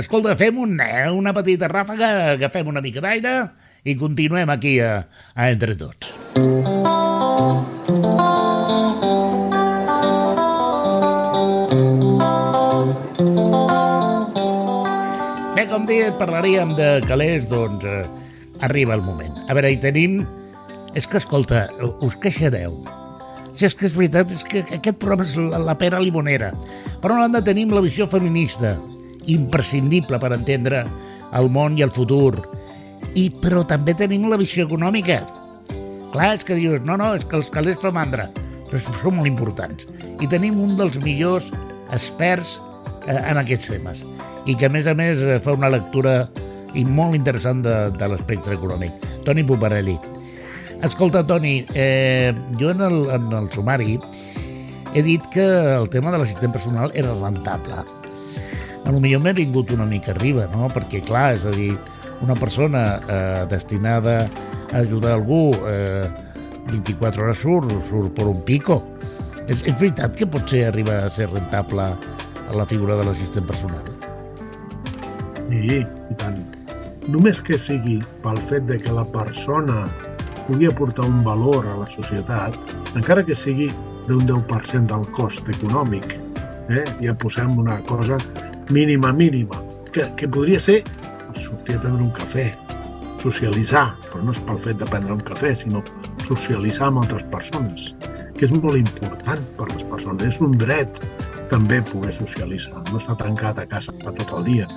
[0.00, 3.50] Escolta, fem un, eh, una petita ràfaga, agafem una mica d'aire
[3.84, 5.02] i continuem aquí a,
[5.34, 6.14] a Entre Tots.
[15.60, 18.06] Bé, com dit, parlaríem de calés, doncs eh,
[18.64, 19.34] arriba el moment.
[19.44, 20.22] A veure, hi tenim...
[20.96, 21.66] És que, escolta,
[22.00, 22.78] us queixareu.
[23.52, 26.48] Si és que és veritat, és que aquest programa és la, la pera limonera.
[27.02, 28.70] Per una banda tenim la visió feminista,
[29.28, 30.80] imprescindible per entendre
[31.36, 32.40] el món i el futur.
[33.12, 35.20] I, però també tenim la visió econòmica.
[36.14, 38.30] Clar, és que dius, no, no, és que els calés fa mandra,
[38.72, 39.84] però són molt importants.
[40.24, 41.52] I tenim un dels millors
[41.92, 42.69] experts eh,
[43.10, 44.04] en aquests temes
[44.46, 46.24] i que a més a més eh, fa una lectura
[46.78, 48.94] i molt interessant de, de l'espectre econòmic.
[49.26, 49.96] Toni Puparelli.
[50.86, 53.98] Escolta, Toni, eh, jo en el, en el sumari
[54.94, 55.44] he dit que
[55.74, 57.82] el tema de l'assistent personal era rentable.
[58.86, 60.70] A lo millor m'he vingut una mica arriba, no?
[60.72, 61.74] Perquè, clar, és a dir,
[62.24, 64.24] una persona eh, destinada
[64.72, 66.08] a ajudar algú eh,
[66.70, 68.80] 24 hores surt, surt per un pico.
[69.46, 71.90] És, és veritat que potser arriba a ser rentable
[72.56, 73.84] la figura de l'assistent personal?
[75.50, 76.38] Sí, i tant.
[77.10, 79.84] Només que sigui pel fet de que la persona
[80.46, 82.58] pugui aportar un valor a la societat,
[82.98, 83.70] encara que sigui
[84.06, 86.14] d'un 10% del cost econòmic,
[86.70, 86.84] eh?
[87.02, 88.18] ja posem una cosa
[88.70, 89.60] mínima, mínima,
[89.92, 90.82] que, que podria ser
[91.38, 92.50] sortir a prendre un cafè,
[93.22, 95.82] socialitzar, però no és pel fet de prendre un cafè, sinó
[96.26, 97.90] socialitzar amb altres persones,
[98.36, 101.02] que és molt important per les persones, és un dret
[101.50, 104.68] també poder socialitzar, no estar tancat a casa tot el dia.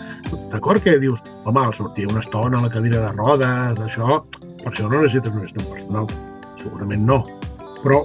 [0.52, 4.24] D'acord que dius, home, al sortir una estona a la cadira de rodes, això,
[4.64, 6.10] per això no necessites un estat personal.
[6.64, 7.22] Segurament no.
[7.84, 8.02] Però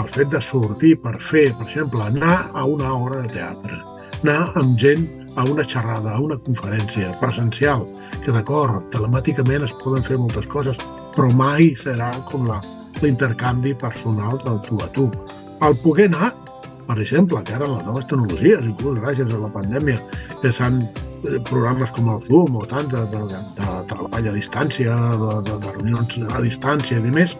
[0.00, 3.78] el fet de sortir per fer, per exemple, anar a una hora de teatre,
[4.22, 7.86] anar amb gent a una xerrada, a una conferència presencial,
[8.24, 10.80] que d'acord, telemàticament es poden fer moltes coses,
[11.14, 12.48] però mai serà com
[13.00, 15.06] l'intercanvi personal del tu a tu.
[15.62, 16.32] El poder anar
[16.90, 20.00] per exemple, que ara les noves tecnologies, inclús gràcies a la pandèmia,
[20.42, 24.96] que s'han eh, programes com el Zoom o tant de, de, de treball a distància,
[25.20, 27.36] de, de, de reunions a distància i més,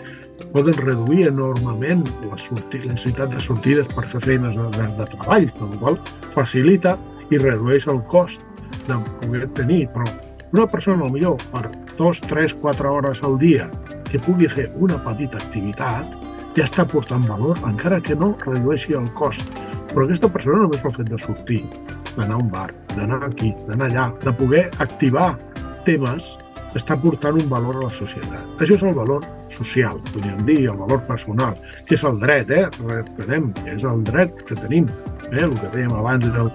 [0.54, 5.10] poden reduir enormement la, sortir, la necessitat de sortides per fer feines de, de, de
[5.16, 6.00] treball, per la qual
[6.38, 6.94] facilita
[7.34, 8.46] i redueix el cost
[8.86, 9.82] de poder tenir.
[9.90, 10.06] Però
[10.54, 11.66] una persona, millor per
[11.98, 13.66] dos, tres, quatre hores al dia,
[14.06, 19.08] que pugui fer una petita activitat, ja està portant valor, encara que no redueixi el
[19.18, 19.46] cost.
[19.90, 21.64] Però aquesta persona només pel fet de sortir,
[22.16, 25.32] d'anar a un bar, d'anar aquí, d'anar allà, de poder activar
[25.86, 26.36] temes,
[26.78, 28.62] està portant un valor a la societat.
[28.62, 31.56] Això és el valor social, podríem dir, el valor personal,
[31.88, 32.68] que és el dret, eh?
[32.78, 34.86] Reprenem, que és el dret que tenim,
[35.32, 35.42] eh?
[35.42, 36.52] el que dèiem abans del,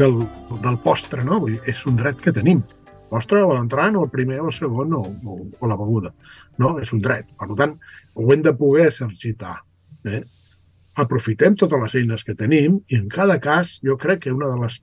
[0.00, 0.22] del,
[0.64, 1.40] del postre, no?
[1.44, 2.64] Vull dir, és un dret que tenim.
[3.08, 6.12] Postre l'entrant, o el primer, o el segon, o, o, o la beguda.
[6.60, 6.74] No?
[6.80, 7.28] És un dret.
[7.40, 7.78] Per tant,
[8.18, 9.56] ho hem de poder exercitar.
[10.04, 10.22] Eh?
[10.98, 14.58] Aprofitem totes les eines que tenim i en cada cas jo crec que una de
[14.64, 14.80] les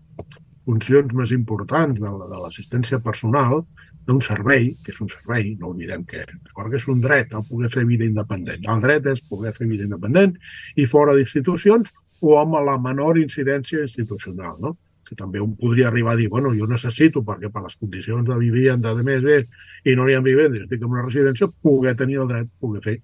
[0.66, 3.66] funcions més importants de, de l'assistència personal
[4.06, 7.72] d'un servei, que és un servei, no oblidem que, que és un dret el poder
[7.74, 8.66] fer vida independent.
[8.72, 10.36] El dret és poder fer vida independent
[10.78, 11.92] i fora d'institucions
[12.24, 14.56] o amb la menor incidència institucional.
[14.62, 14.76] No?
[15.06, 18.38] Que també un podria arribar a dir, bueno, jo necessito, perquè per les condicions de
[18.42, 19.40] vivenda de més bé
[19.86, 22.82] i no hi ha vivenda i estic en una residència, poder tenir el dret, poder
[22.84, 22.96] fer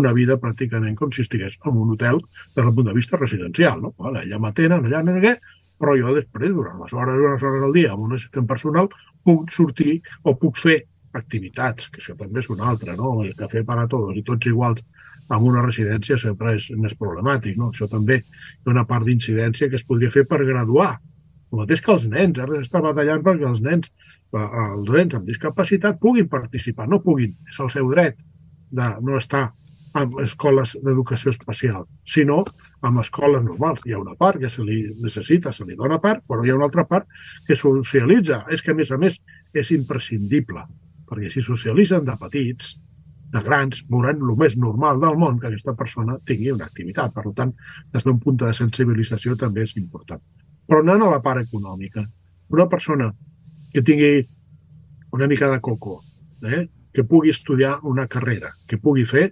[0.00, 3.82] una vida pràcticament com si estigués en un hotel des del punt de vista residencial.
[3.82, 3.94] No?
[3.98, 5.34] Vale, allà m'atenen, allà no què,
[5.78, 8.88] però jo després, durant les hores, unes hores al dia, amb un assistent personal,
[9.24, 10.80] puc sortir o puc fer
[11.18, 13.14] activitats, que això també és una altra, no?
[13.22, 14.82] El cafè per a tots i tots iguals
[15.28, 17.70] amb una residència sempre és més problemàtic, no?
[17.72, 20.96] Això també hi una part d'incidència que es podria fer per graduar
[21.52, 23.90] el mateix que els nens, ara s'està batallant perquè els nens,
[24.32, 28.18] eh, els nens amb discapacitat puguin participar, no puguin, és el seu dret
[28.70, 29.48] de no estar
[29.98, 32.42] en escoles d'educació especial, sinó
[32.84, 33.80] amb escoles normals.
[33.86, 36.58] Hi ha una part que se li necessita, se li dona part, però hi ha
[36.58, 37.08] una altra part
[37.46, 38.44] que socialitza.
[38.52, 39.16] És que, a més a més,
[39.54, 40.66] és imprescindible
[41.08, 42.74] perquè si socialitzen de petits,
[43.32, 47.12] de grans, veuran el més normal del món que aquesta persona tingui una activitat.
[47.14, 47.54] Per tant,
[47.92, 50.20] des d'un punt de sensibilització també és important.
[50.68, 52.04] Però anant a la part econòmica,
[52.52, 53.08] una persona
[53.72, 54.22] que tingui
[55.16, 56.02] una mica de coco,
[56.44, 56.68] eh?
[56.92, 59.30] que pugui estudiar una carrera, que pugui fer,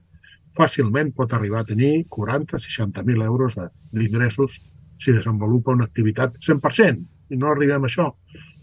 [0.57, 3.59] fàcilment pot arribar a tenir 40-60.000 euros
[3.93, 4.57] d'ingressos
[4.97, 8.09] si desenvolupa una activitat 100%, i no arribem a això.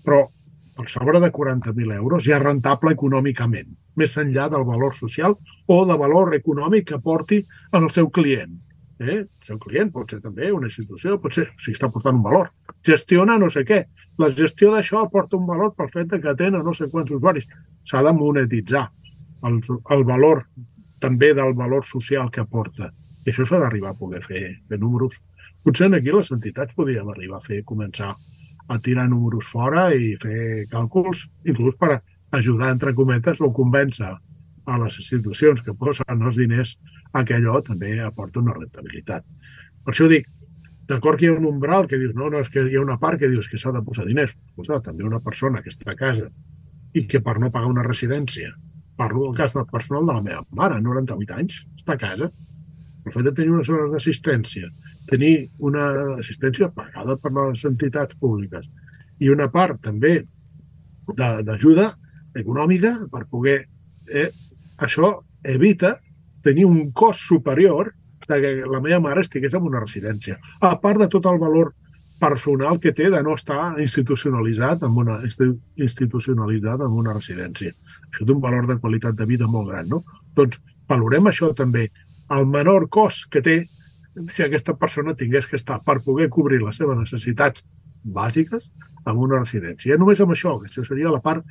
[0.05, 0.23] Però
[0.73, 5.35] per sobre de 40.000 euros ja és rentable econòmicament, més enllà del valor social
[5.67, 8.55] o de valor econòmic que porti en el seu client.
[8.99, 9.19] Eh?
[9.23, 12.51] El seu client pot ser també una institució, pot ser, sigui, està portant un valor.
[12.85, 13.83] Gestiona no sé què.
[14.21, 17.47] La gestió d'això aporta un valor pel fet que tenen no sé quants usuaris.
[17.89, 18.85] S'ha de monetitzar
[19.49, 19.59] el,
[19.95, 20.45] el valor
[21.03, 22.91] també del valor social que aporta.
[23.25, 25.17] I això s'ha d'arribar a poder fer de números.
[25.63, 28.13] Potser aquí les entitats podríem arribar a fer, començar
[28.67, 34.11] a tirar números fora i fer càlculs, inclús per ajudar, entre cometes, o convèncer
[34.65, 36.77] a les institucions que posen els diners
[37.21, 39.25] que allò també aporta una rentabilitat.
[39.85, 40.25] Per això dic,
[40.89, 42.97] d'acord que hi ha un umbral que dius, no, no, és que hi ha una
[42.99, 44.33] part que dius que s'ha de posar diners.
[44.49, 46.29] Escolta, també una persona que està a casa
[46.93, 48.53] i que per no pagar una residència,
[48.97, 52.29] parlo del cas del personal de la meva mare, 98 anys, està a casa,
[53.03, 54.69] el fet de tenir unes hores d'assistència,
[55.09, 58.69] tenir una assistència pagada per les entitats públiques
[59.19, 60.21] i una part també
[61.17, 61.91] d'ajuda
[62.39, 63.59] econòmica per poder...
[64.07, 64.29] Eh,
[64.83, 65.09] això
[65.47, 65.93] evita
[66.43, 67.93] tenir un cost superior
[68.27, 70.37] de que la meva mare estigués en una residència.
[70.61, 71.73] A part de tot el valor
[72.23, 75.19] personal que té de no estar institucionalitzat en una,
[75.87, 77.73] institucionalitzat en una residència.
[78.11, 80.03] Això té un valor de qualitat de vida molt gran, no?
[80.37, 81.89] Doncs valorem això també.
[82.31, 83.57] El menor cost que té
[84.29, 87.65] si aquesta persona tingués que estar per poder cobrir les seves necessitats
[88.03, 88.69] bàsiques
[89.05, 89.93] en una residència.
[89.93, 91.43] Ja només amb això, que això seria la part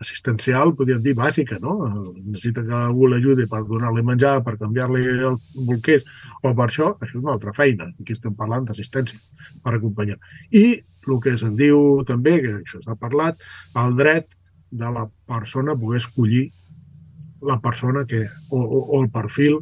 [0.00, 1.74] assistencial, podríem dir, bàsica, no?
[2.16, 5.36] Necessita que algú l'ajudi per donar-li menjar, per canviar-li el
[5.66, 6.06] bolquers,
[6.40, 7.90] o per això, això és una altra feina.
[8.00, 9.18] Aquí estem parlant d'assistència
[9.64, 10.16] per acompanyar.
[10.50, 13.40] I el que se'n diu també, que això s'ha parlat,
[13.82, 14.30] el dret
[14.70, 16.46] de la persona a poder escollir
[17.42, 19.60] la persona que, o, o, o el perfil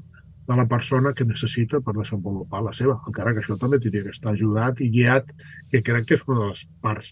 [0.49, 4.15] de la persona que necessita per desenvolupar la seva, encara que això també tindria que
[4.17, 5.35] estar ajudat i guiat,
[5.71, 7.11] que crec que és una de les parts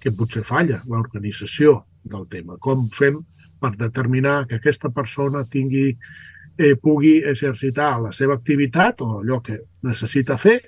[0.00, 2.56] que potser falla, l'organització del tema.
[2.58, 3.20] Com fem
[3.60, 5.92] per determinar que aquesta persona tingui,
[6.56, 10.58] eh, pugui exercitar la seva activitat o allò que necessita fer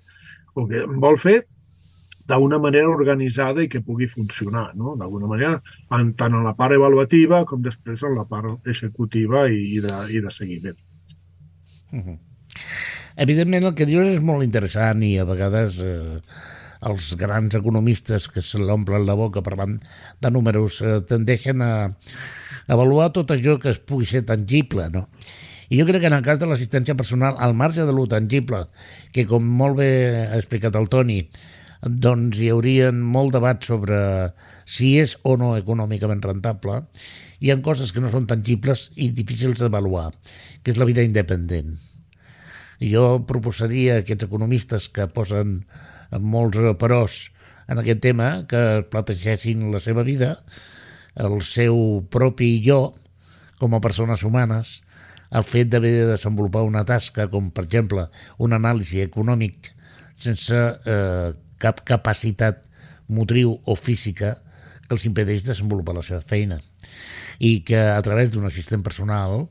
[0.55, 1.40] o que vol fer
[2.28, 4.94] d'una manera organitzada i que pugui funcionar, no?
[4.96, 5.61] d'alguna manera,
[5.92, 10.00] en, tant en la part avaluativa com després en la part executiva i, i, de,
[10.12, 10.84] i de seguiment.
[11.95, 12.18] Uh -huh.
[13.16, 16.18] Evidentment el que dius és molt interessant i a vegades eh,
[16.82, 19.78] els grans economistes que se l'omplen la boca parlant
[20.20, 21.95] de números eh, tendeixen a
[22.66, 25.09] avaluar tot això que es pugui ser tangible, no?
[25.70, 28.66] I jo crec que en el cas de l'assistència personal, al marge de lo tangible,
[29.12, 29.90] que com molt bé
[30.26, 31.22] ha explicat el Toni,
[31.85, 33.99] doncs hi haurien molt debat sobre
[34.64, 36.80] si és o no econòmicament rentable,
[37.41, 40.11] hi ha coses que no són tangibles i difícils d'avaluar,
[40.62, 41.74] que és la vida independent.
[42.80, 45.61] Jo proposaria a aquests economistes que posen
[46.20, 47.18] molts peròs
[47.68, 50.39] en aquest tema que plategessin la seva vida,
[51.14, 52.95] el seu propi jo,
[53.61, 54.80] com a persones humanes,
[55.35, 58.09] el fet d'haver de desenvolupar una tasca com, per exemple,
[58.39, 59.72] un anàlisi econòmic
[60.20, 60.55] sense
[60.87, 61.32] eh,
[61.65, 62.67] cap capacitat
[63.09, 64.37] motriu o física
[64.85, 66.61] que els impedeix desenvolupar la seva feina
[67.41, 69.47] i que a través d'un assistent personal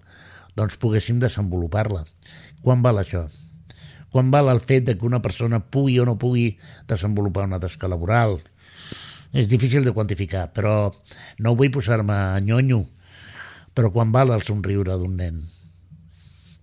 [0.57, 2.03] doncs poguéssim desenvolupar-la.
[2.61, 3.25] Quan val això?
[4.13, 6.51] Quan val el fet de que una persona pugui o no pugui
[6.89, 8.37] desenvolupar una tasca laboral?
[9.33, 10.93] És difícil de quantificar, però
[11.41, 12.83] no vull posar-me nyonyo,
[13.73, 15.41] però quan val el somriure d'un nen?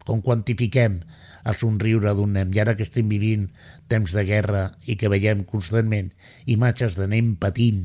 [0.07, 1.01] Com quantifiquem
[1.49, 2.53] el somriure d'un nen?
[2.55, 3.49] I ara que estem vivint
[3.91, 6.11] temps de guerra i que veiem constantment
[6.51, 7.82] imatges de nen patint,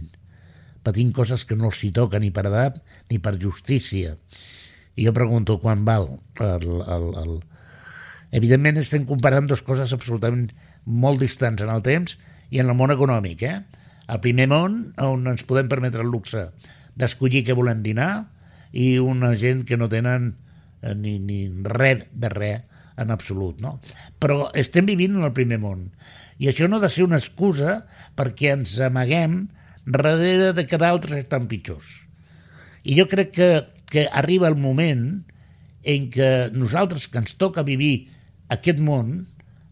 [0.85, 2.81] patint coses que no els hi toca ni per edat
[3.11, 4.15] ni per justícia.
[4.95, 6.07] I jo pregunto quan val
[6.39, 7.33] el, el, el...
[8.35, 10.49] Evidentment estem comparant dues coses absolutament
[10.85, 12.17] molt distants en el temps
[12.51, 13.43] i en el món econòmic.
[13.43, 13.59] Eh?
[14.11, 16.49] El primer món, on ens podem permetre el luxe
[16.95, 18.27] d'escollir què volem dinar,
[18.75, 20.33] i una gent que no tenen
[20.81, 23.61] eh, ni, ni res de res en absolut.
[23.61, 23.77] No?
[24.19, 25.89] Però estem vivint en el primer món.
[26.39, 27.83] I això no ha de ser una excusa
[28.17, 29.45] perquè ens amaguem
[29.85, 32.01] darrere de que d'altres estan pitjors.
[32.83, 33.49] I jo crec que,
[33.91, 35.05] que arriba el moment
[35.85, 38.09] en què nosaltres que ens toca vivir
[38.53, 39.23] aquest món,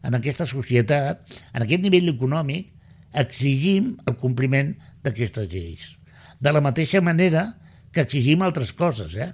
[0.04, 1.22] en aquesta societat,
[1.54, 2.70] en aquest nivell econòmic,
[3.14, 5.94] exigim el compliment d'aquestes lleis.
[6.42, 7.46] De la mateixa manera
[7.94, 9.30] que exigim altres coses, eh?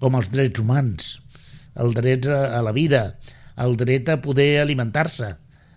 [0.00, 1.16] com els drets humans,
[1.76, 3.02] el dret a, la vida,
[3.56, 5.34] el dret a poder alimentar-se.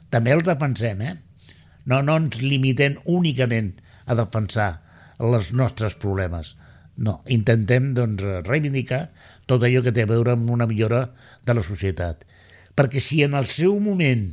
[0.10, 1.16] També els defensem, eh?
[1.89, 3.74] No, no ens limitem únicament
[4.06, 4.72] a defensar
[5.20, 6.56] els nostres problemes.
[7.00, 9.08] No, intentem doncs, reivindicar
[9.47, 11.06] tot allò que té a veure amb una millora
[11.47, 12.26] de la societat.
[12.76, 14.26] Perquè si en el seu moment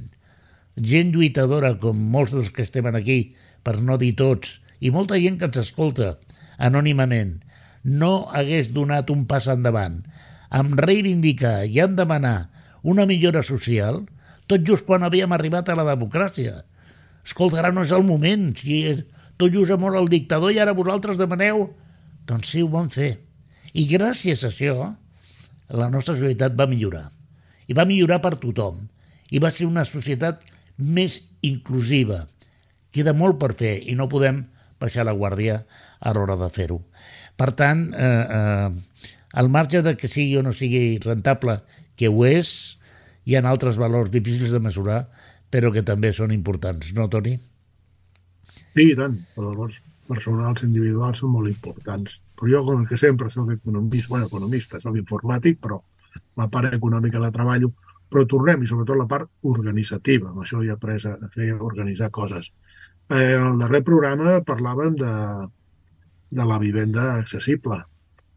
[0.76, 5.38] gent lluitadora, com molts dels que estem aquí, per no dir tots, i molta gent
[5.40, 6.16] que ens escolta
[6.58, 7.38] anònimament,
[7.86, 10.02] no hagués donat un pas endavant
[10.50, 12.50] amb reivindicar i en demanar
[12.86, 14.04] una millora social,
[14.46, 16.62] tot just quan havíem arribat a la democràcia.
[17.26, 18.94] Escolta, ara no és el moment, si
[19.36, 21.68] tot just ha mort el dictador i ara vosaltres demaneu...
[22.26, 23.12] Doncs sí, ho vam fer.
[23.78, 24.88] I gràcies a això,
[25.78, 27.04] la nostra societat va millorar.
[27.70, 28.80] I va millorar per tothom.
[29.30, 30.42] I va ser una societat
[30.78, 32.24] més inclusiva.
[32.90, 34.42] Queda molt per fer i no podem
[34.82, 35.60] baixar la guàrdia
[36.00, 36.80] a l'hora de fer-ho.
[37.36, 41.60] Per tant, eh, eh, al marge de que sigui o no sigui rentable,
[41.96, 42.50] que ho és,
[43.28, 45.02] hi ha altres valors difícils de mesurar,
[45.52, 47.34] però que també són importants, no, Toni?
[48.76, 49.18] Sí, i tant.
[49.36, 52.20] Els valors personals individuals són molt importants.
[52.36, 55.80] Però jo, com que sempre soc economista, bueno, economista, soc informàtic, però
[56.40, 57.72] la part econòmica la treballo,
[58.12, 62.48] però tornem, i sobretot la part organitzativa, amb això he après a fer organitzar coses.
[63.08, 65.12] Eh, en el darrer programa parlàvem de,
[66.40, 67.82] de la vivenda accessible,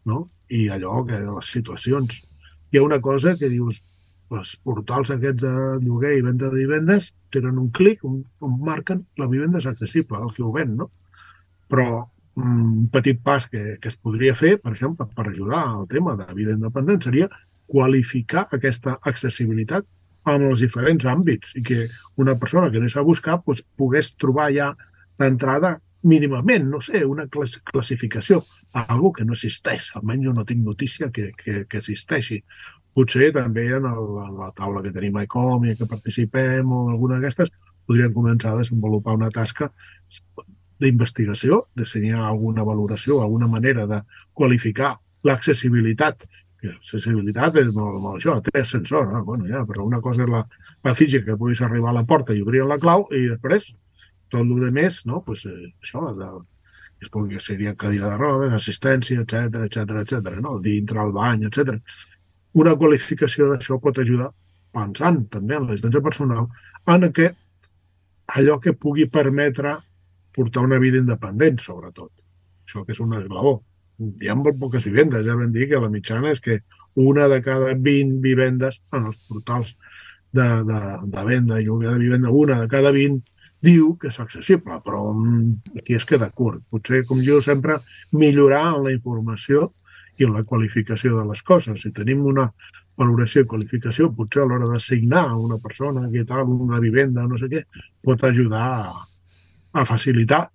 [0.10, 0.26] no?
[0.50, 2.20] I allò, que les situacions.
[2.70, 3.80] Hi ha una cosa que dius,
[4.30, 9.04] els portals aquests de lloguer i venda de vivendes tenen un clic on, on marquen
[9.18, 10.90] la vivenda és accessible, el que ho ven, no?
[11.70, 11.88] Però
[12.38, 16.16] mm, un petit pas que, que es podria fer, per exemple, per ajudar al tema
[16.20, 17.30] de vida independent, seria
[17.70, 19.86] qualificar aquesta accessibilitat
[20.30, 21.84] en els diferents àmbits i que
[22.22, 24.74] una persona que anés a buscar doncs, pogués trobar ja
[25.20, 28.42] d'entrada mínimament, no sé, una class classificació,
[28.88, 32.40] algo que no existeix, almenys jo no tinc notícia que, que, que existeixi.
[32.96, 36.88] Potser també en, el, en la taula que tenim a ICOM i que participem o
[36.90, 37.52] alguna d'aquestes,
[37.90, 39.72] podríem començar a desenvolupar una tasca
[40.80, 44.96] d'investigació, dissenyar alguna valoració, alguna manera de qualificar
[45.28, 46.30] l'accessibilitat
[46.60, 49.22] L'accessibilitat és molt, molt això, té ascensor, no?
[49.24, 50.42] bueno, ja, però una cosa és la,
[50.84, 53.70] la física, que puguis arribar a la porta i obrir la clau, i després
[54.30, 55.22] tot el de més, no?
[55.26, 56.30] pues, eh, això, de,
[57.02, 60.40] es pugui seria cadira de rodes, assistència, etc etc etc.
[60.44, 60.58] no?
[60.64, 61.78] dintre el bany, etc.
[62.60, 64.32] Una qualificació d'això pot ajudar,
[64.74, 66.50] pensant també en l'assistència personal,
[66.90, 67.32] en que
[68.40, 69.78] allò que pugui permetre
[70.36, 72.12] portar una vida independent, sobretot.
[72.68, 73.58] Això que és un esglaó
[74.00, 76.62] hi ha molt poques vivendes, ja vam dir que la mitjana és que
[77.00, 79.74] una de cada 20 vivendes en els portals
[80.32, 80.80] de, de,
[81.16, 83.20] de venda i lloguer de vivenda, una de cada 20
[83.64, 86.64] diu que és accessible, però mm, aquí es queda curt.
[86.72, 87.78] Potser, com jo sempre,
[88.14, 89.74] millorar en la informació
[90.20, 91.82] i en la qualificació de les coses.
[91.82, 92.50] Si tenim una
[93.00, 97.40] valoració i qualificació, potser a l'hora d'assignar a una persona que tal, una vivenda, no
[97.40, 97.64] sé què,
[98.04, 98.96] pot ajudar a,
[99.80, 100.48] a facilitar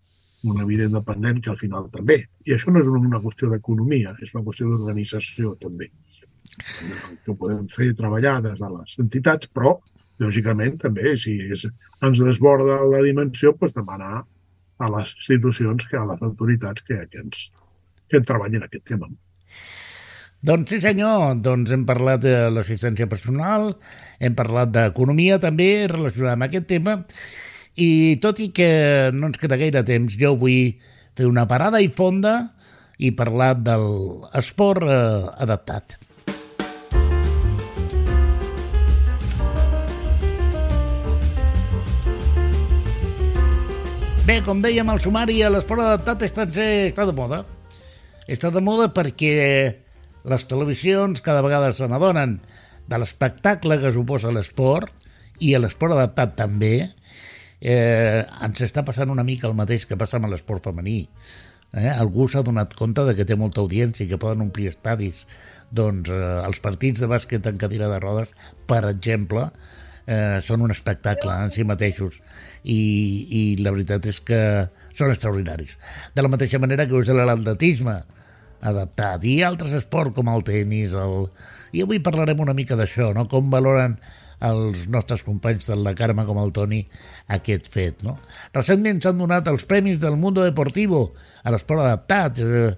[0.44, 2.18] una vida independent que al final també.
[2.44, 5.88] I això no és una qüestió d'economia, és una qüestió d'organització també.
[7.24, 9.78] Que ho podem fer treballar des de les entitats, però
[10.22, 11.66] lògicament també si és,
[12.04, 14.22] ens desborda la dimensió, doncs demanar
[14.78, 17.48] a les institucions, que a les autoritats que, que, ens,
[18.10, 19.10] que en treballin aquest tema.
[20.44, 23.70] Doncs sí senyor, doncs hem parlat de l'assistència personal,
[24.20, 26.98] hem parlat d'economia també relacionada amb aquest tema
[27.80, 28.68] i tot i que
[29.14, 30.74] no ens queda gaire temps, jo vull
[31.16, 32.34] fer una parada i fonda
[32.98, 33.88] i parlar del
[34.38, 34.98] esport eh,
[35.46, 35.96] adaptat.
[44.24, 47.42] Bé, com dèiem al sumari, l'esport adaptat està, està de moda.
[48.24, 49.34] Està de moda perquè
[50.32, 52.38] les televisions cada vegada se n'adonen
[52.88, 55.04] de l'espectacle que suposa l'esport
[55.44, 56.72] i l'esport adaptat també,
[57.60, 61.02] eh, ens està passant una mica el mateix que passa amb l'esport femení.
[61.76, 61.92] Eh?
[61.92, 65.26] Algú s'ha donat compte de que té molta audiència i que poden omplir estadis.
[65.68, 68.32] Doncs eh, els partits de bàsquet en cadira de rodes,
[68.64, 69.50] per exemple,
[70.06, 72.20] eh, són un espectacle en si mateixos
[72.62, 72.80] i,
[73.38, 74.40] i la veritat és que
[74.96, 75.76] són extraordinaris.
[76.14, 78.00] De la mateixa manera que us l'atletisme
[78.64, 80.94] adaptat i altres esports com el tennis.
[80.96, 81.28] El...
[81.76, 83.26] I avui parlarem una mica d'això, no?
[83.28, 83.98] com valoren
[84.44, 86.82] els nostres companys de la Carme com el Toni
[87.36, 88.02] aquest fet.
[88.04, 88.18] No?
[88.56, 91.06] Recentment s'han donat els premis del Mundo Deportivo
[91.44, 92.40] a l'esport adaptat.
[92.40, 92.72] Eh,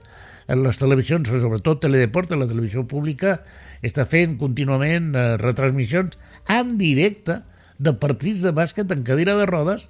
[0.47, 3.41] les televisions, sobretot Teledeport, la televisió pública,
[3.83, 6.15] està fent contínuament eh, retransmissions
[6.55, 7.41] en directe
[7.83, 9.87] de partits de bàsquet en cadira de rodes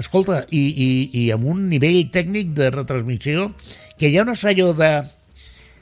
[0.00, 0.88] escolta, i, i,
[1.20, 3.50] i amb un nivell tècnic de retransmissió
[3.98, 4.90] que ja no és allò de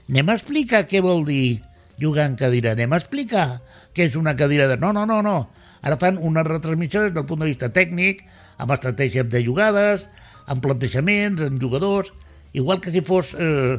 [0.09, 1.61] anem a explicar què vol dir
[2.01, 3.61] jugar en cadira, anem a explicar
[3.95, 4.79] què és una cadira de...
[4.81, 5.51] No, no, no, no.
[5.83, 8.25] Ara fan una retransmissió des del punt de vista tècnic,
[8.59, 10.09] amb estratègia de jugades,
[10.47, 12.13] amb plantejaments, amb jugadors,
[12.57, 13.77] igual que si fos eh,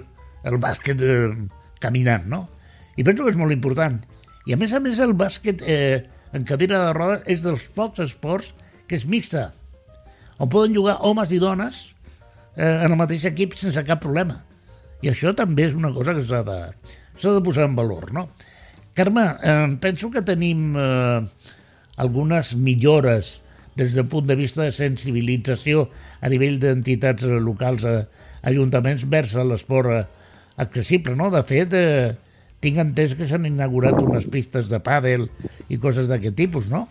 [0.48, 1.30] el bàsquet eh,
[1.84, 2.46] caminant, no?
[3.00, 4.00] I penso que és molt important.
[4.48, 8.04] I a més a més el bàsquet eh, en cadira de rodes és dels pocs
[8.04, 8.54] esports
[8.88, 9.50] que és mixta,
[10.40, 11.82] on poden jugar homes i dones
[12.56, 14.40] eh, en el mateix equip sense cap problema.
[15.04, 16.60] I això també és una cosa que s'ha de,
[17.22, 18.28] de posar en valor, no?
[18.98, 21.22] Carme, eh, penso que tenim eh,
[22.00, 23.40] algunes millores
[23.80, 25.88] des del punt de vista de sensibilització
[26.20, 30.02] a nivell d'entitats locals, a ajuntaments, vers l'esport eh,
[30.60, 31.30] accessible, no?
[31.34, 32.16] De fet, eh,
[32.64, 35.30] tinc entès que s'han inaugurat unes pistes de pàdel
[35.72, 36.86] i coses d'aquest tipus, no?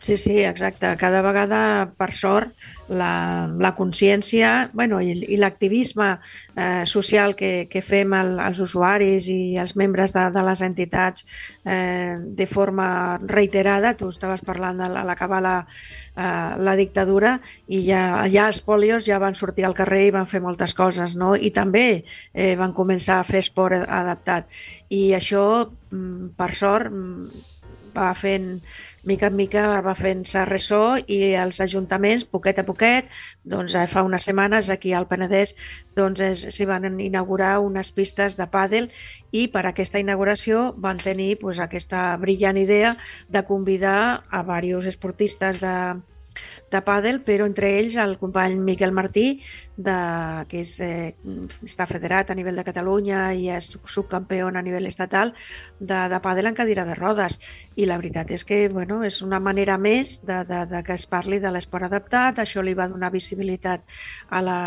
[0.00, 0.96] Sí, sí, exacte.
[0.96, 2.52] Cada vegada, per sort,
[2.88, 6.06] la, la consciència bueno, i, i l'activisme
[6.54, 11.26] eh, social que, que fem el, els usuaris i els membres de, de les entitats
[11.66, 15.56] eh, de forma reiterada, tu estaves parlant de l'acabar la,
[16.14, 17.34] eh, la dictadura
[17.66, 21.18] i ja, ja els polios ja van sortir al carrer i van fer moltes coses,
[21.18, 21.34] no?
[21.34, 21.88] I també
[22.32, 24.46] eh, van començar a fer esport adaptat.
[24.94, 27.46] I això, mm, per sort, mm,
[27.98, 28.60] va fent
[29.04, 33.08] mica en mica va fent-se ressò i els ajuntaments, poquet a poquet,
[33.44, 35.54] doncs eh, fa unes setmanes aquí al Penedès
[35.96, 38.90] doncs s'hi van inaugurar unes pistes de pàdel
[39.32, 42.96] i per aquesta inauguració van tenir pues, aquesta brillant idea
[43.28, 45.76] de convidar a diversos esportistes de,
[46.72, 49.40] de pàdel, però entre ells el company Miquel Martí,
[49.78, 49.96] de,
[50.50, 51.14] que és, eh,
[51.62, 55.32] està federat a nivell de Catalunya i és subcampió a nivell estatal
[55.78, 57.38] de, de pàdel en cadira de rodes.
[57.78, 61.06] I la veritat és que bueno, és una manera més de, de, de que es
[61.06, 63.86] parli de l'esport adaptat, això li va donar visibilitat
[64.28, 64.58] a, la,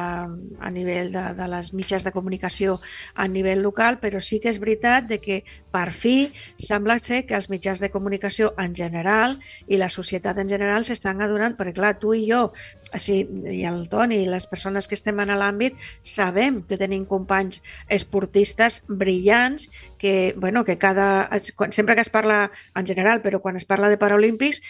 [0.60, 2.80] a nivell de, de les mitjans de comunicació
[3.16, 5.42] a nivell local, però sí que és veritat de que
[5.72, 9.38] per fi sembla ser que els mitjans de comunicació en general
[9.68, 12.52] i la societat en general s'estan adonant perquè clar, tu i jo,
[12.96, 17.62] així, i el Toni i les persones que estem en l'àmbit, sabem que tenim companys
[17.90, 21.30] esportistes brillants que, bueno, que cada...
[21.72, 24.62] Sempre que es parla, en general, però quan es parla de Paralímpics,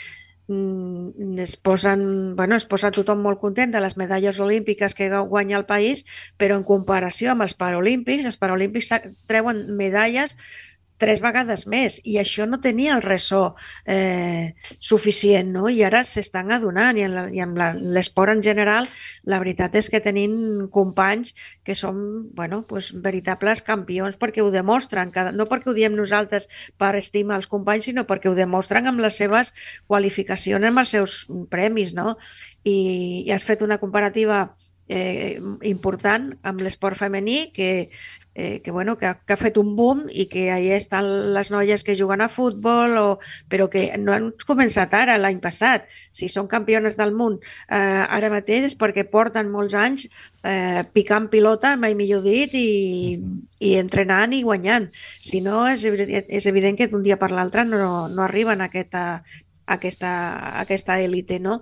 [0.47, 5.57] mm, es posen, bueno, es posa tothom molt content de les medalles olímpiques que guanya
[5.57, 6.05] el país,
[6.37, 8.93] però en comparació amb els Paralímpics, els Paralímpics
[9.27, 10.37] treuen medalles
[11.01, 13.41] tres vegades més i això no tenia el ressò
[13.89, 15.67] eh, suficient no?
[15.69, 17.57] i ara s'estan adonant i, en la, i amb
[17.95, 18.89] l'esport en general
[19.25, 21.33] la veritat és que tenim companys
[21.65, 26.49] que són bueno, pues, veritables campions perquè ho demostren, cada, no perquè ho diem nosaltres
[26.77, 29.53] per estimar els companys sinó perquè ho demostren amb les seves
[29.89, 32.17] qualificacions, amb els seus premis no?
[32.63, 34.43] I, i has fet una comparativa
[34.91, 37.89] eh, important amb l'esport femení que
[38.33, 41.51] eh, que, bueno, que, ha, que ha fet un boom i que ahí estan les
[41.51, 43.19] noies que juguen a futbol, o,
[43.51, 45.89] però que no han començat ara, l'any passat.
[46.15, 50.07] Si són campiones del món eh, ara mateix és perquè porten molts anys
[50.43, 53.19] eh, picant pilota, mai millor dit, i,
[53.59, 54.89] i entrenant i guanyant.
[55.19, 59.05] Si no, és, és evident que d'un dia per l'altre no, no arriben a aquesta,
[59.65, 61.61] a aquesta, a aquesta élite, no?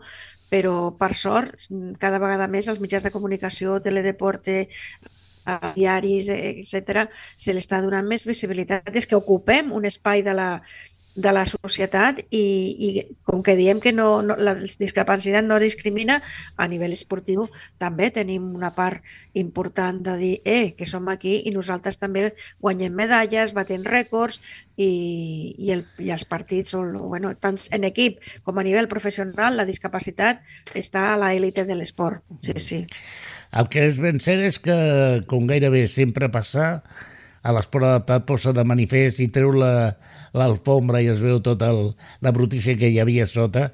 [0.50, 1.68] però per sort,
[2.02, 4.64] cada vegada més els mitjans de comunicació, teledeporte,
[5.46, 8.90] a diaris, etc., se li està donant més visibilitat.
[8.96, 10.50] És que ocupem un espai de la,
[11.20, 12.44] de la societat i,
[12.88, 12.90] i
[13.28, 16.20] com que diem que no, no, la discapacitat no discrimina,
[16.56, 17.48] a nivell esportiu
[17.82, 22.30] també tenim una part important de dir eh, que som aquí i nosaltres també
[22.62, 24.40] guanyem medalles, batem rècords
[24.78, 29.68] i, i, el, i els partits, bueno, tant en equip com a nivell professional, la
[29.68, 32.24] discapacitat està a l'élite de l'esport.
[32.46, 32.86] Sí, sí.
[33.50, 34.76] El que és ben cert és que,
[35.30, 36.76] com gairebé sempre passa,
[37.42, 41.94] a l'esport adaptat posa de manifest i treu l'alfombra la, i es veu tota el,
[42.22, 43.70] la brutícia que hi havia sota.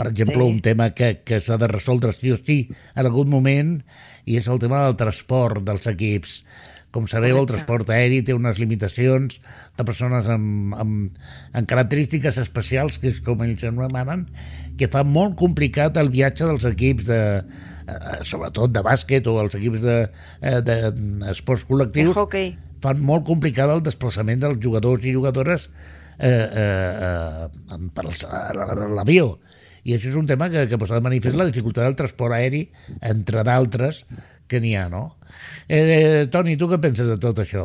[0.00, 0.48] Per exemple, sí.
[0.48, 2.62] un tema que, que s'ha de resoldre sí o sí
[2.94, 3.74] en algun moment
[4.24, 6.40] i és el tema del transport dels equips.
[6.90, 7.42] Com sabeu, Correcte.
[7.42, 9.36] el transport aeri té unes limitacions
[9.78, 11.20] de persones amb, amb,
[11.52, 14.24] amb característiques especials, que és com ells anomenen,
[14.80, 17.20] que fa molt complicat el viatge dels equips de,
[17.86, 20.90] eh, sobretot de bàsquet o els equips d'esports de, eh,
[21.24, 22.52] de esports col·lectius, hockey.
[22.82, 25.68] fan molt complicat el desplaçament dels jugadors i jugadores
[26.18, 28.06] eh, eh, eh, per
[28.96, 29.38] l'avió.
[29.84, 32.66] I això és un tema que, que posa de manifest la dificultat del transport aeri,
[33.00, 34.04] entre d'altres,
[34.50, 35.14] que n'hi ha, no?
[35.68, 37.64] Eh, Toni, tu què penses de tot això?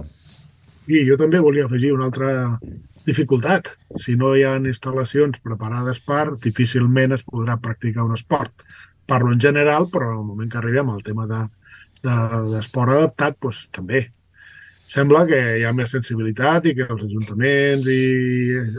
[0.86, 2.60] Sí, jo també volia afegir una altra
[3.06, 3.72] dificultat.
[4.02, 8.66] Si no hi ha instal·lacions preparades per, difícilment es podrà practicar un esport
[9.06, 13.40] parlo en general, però en el moment que arribem al tema d'esport de, d'esport adaptat,
[13.42, 14.08] doncs, també.
[14.88, 18.02] sembla que hi ha més sensibilitat i que els ajuntaments i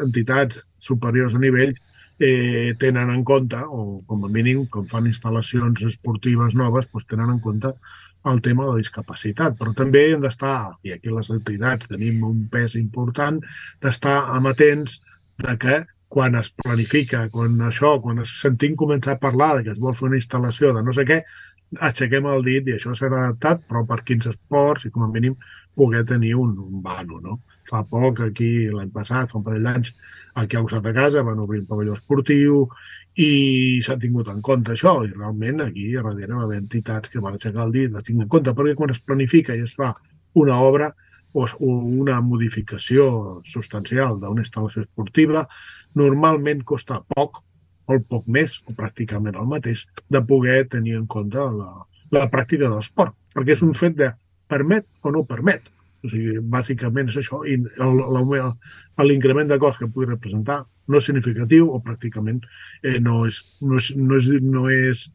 [0.04, 1.74] entitats superiors a nivell
[2.18, 7.34] eh, tenen en compte, o com a mínim, com fan instal·lacions esportives noves, doncs tenen
[7.34, 7.74] en compte
[8.26, 12.46] el tema de la discapacitat, però també hem d'estar, i aquí les entitats tenim un
[12.50, 13.38] pes important,
[13.82, 15.00] d'estar amatents
[15.42, 15.76] de que
[16.08, 19.96] quan es planifica, quan això, quan es sentim començar a parlar de que es vol
[19.98, 21.20] fer una instal·lació de no sé què,
[21.88, 25.34] aixequem el dit i això serà adaptat, però per quins esports i com a mínim
[25.76, 27.40] poder tenir un, un vano, no?
[27.66, 29.90] Fa poc, aquí, l'any passat, fa un parell d'anys,
[30.42, 32.66] aquí a costat de casa van obrir un pavelló esportiu
[33.16, 37.22] i s'ha tingut en compte això i realment aquí a darrere va haver entitats que
[37.24, 39.94] van aixecar el dit, la tinc en compte perquè quan es planifica i es fa
[40.36, 40.92] una obra
[41.34, 43.08] o una modificació
[43.44, 45.46] substancial d'una instal·lació esportiva
[45.94, 47.42] normalment costa poc
[47.86, 51.70] molt poc més o pràcticament el mateix de poder tenir en compte la,
[52.12, 54.10] la pràctica de l'esport perquè és un fet de
[54.48, 55.70] permet o no permet
[56.06, 57.42] o sigui, bàsicament és això.
[57.48, 57.56] I
[59.08, 62.42] l'increment de cost que pugui representar no és significatiu o pràcticament
[62.82, 65.06] eh, no, és, no, és, no, és, no és,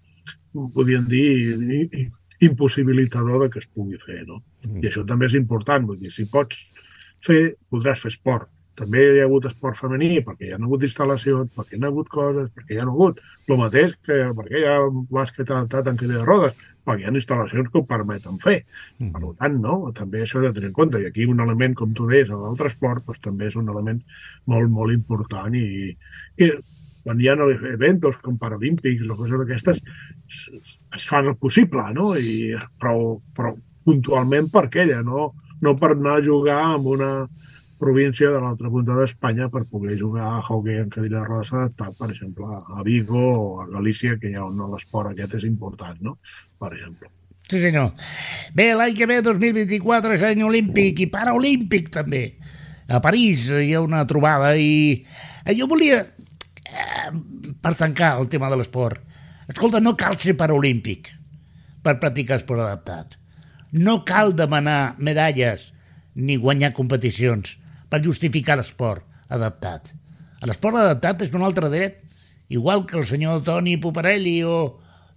[0.76, 2.10] podríem dir,
[2.42, 4.24] impossibilitador de que es pugui fer.
[4.28, 4.42] No?
[4.66, 4.82] Mm.
[4.82, 5.86] I això també és important.
[5.88, 6.64] Vull dir, si pots
[7.26, 8.50] fer, podràs fer esport.
[8.82, 12.10] També hi ha hagut esport femení perquè hi ha hagut instal·lacions, perquè hi ha hagut
[12.10, 13.20] coses, perquè hi ha hagut
[13.52, 14.78] el mateix que perquè hi ha
[15.12, 18.62] bàsquet adaptat en cadira de rodes perquè hi ha instal·lacions que ho permeten fer.
[18.98, 19.12] Mm.
[19.14, 19.78] Per tant, no?
[19.98, 21.02] també això de tenir en compte.
[21.02, 24.02] I aquí un element, com tu deies, el transport, doncs, també és un element
[24.50, 25.92] molt, molt important i,
[26.42, 26.52] i
[27.04, 27.38] quan hi ha
[27.74, 29.82] eventos com Paralímpics o coses d'aquestes,
[30.28, 32.14] es, es fan el possible, no?
[32.18, 35.32] I, però, però puntualment per aquella, no,
[35.62, 37.12] no per anar a jugar amb una,
[37.82, 41.96] província de l'altra punta d'Espanya per poder jugar a hockey en cadira de rodes adaptat,
[41.98, 45.98] per exemple, a Vigo o a Galícia, que hi ha on l'esport aquest és important,
[46.06, 46.20] no?
[46.62, 47.10] per exemple.
[47.50, 47.90] Sí, senyor.
[48.54, 52.22] Bé, l'any que ve, 2024, és any olímpic i paraolímpic també.
[52.86, 56.04] A París hi ha una trobada i eh, jo volia,
[56.72, 57.12] eh,
[57.62, 59.02] per tancar el tema de l'esport,
[59.48, 61.12] escolta, no cal ser paraolímpic
[61.84, 63.18] per practicar esport adaptat.
[63.72, 65.72] No cal demanar medalles
[66.16, 67.56] ni guanyar competicions
[67.90, 69.94] per justificar l'esport adaptat.
[70.48, 72.00] L'esport adaptat és un altre dret,
[72.52, 74.58] igual que el senyor Toni Poparelli o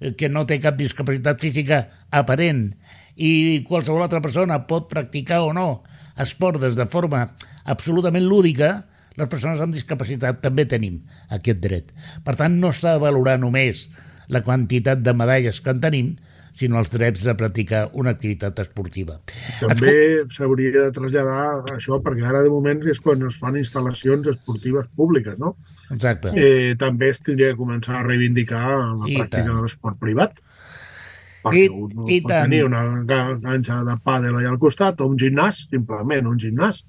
[0.01, 2.69] eh, que no té cap discapacitat física aparent
[3.15, 5.69] i qualsevol altra persona pot practicar o no
[6.21, 7.25] esport des de forma
[7.65, 8.85] absolutament lúdica,
[9.21, 11.01] les persones amb discapacitat també tenim
[11.35, 11.93] aquest dret.
[12.25, 13.89] Per tant, no s'ha de valorar només
[14.33, 16.15] la quantitat de medalles que en tenim,
[16.55, 19.17] sinó els drets de practicar una activitat esportiva.
[19.59, 19.95] També
[20.31, 25.39] s'hauria de traslladar això, perquè ara de moment és quan es fan instal·lacions esportives públiques,
[25.43, 25.57] no?
[25.91, 26.31] Exacte.
[26.39, 29.51] Eh, també es tindria que començar a reivindicar la I pràctica tant.
[29.51, 30.39] de l'esport privat
[31.45, 32.47] perquè I, un i pot tant.
[32.49, 36.85] tenir una ganxa de pàdel allà al costat o un gimnàs, simplement un gimnàs,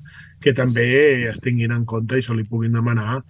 [0.46, 0.86] que també
[1.32, 3.24] es tinguin en compte i se li puguin demanar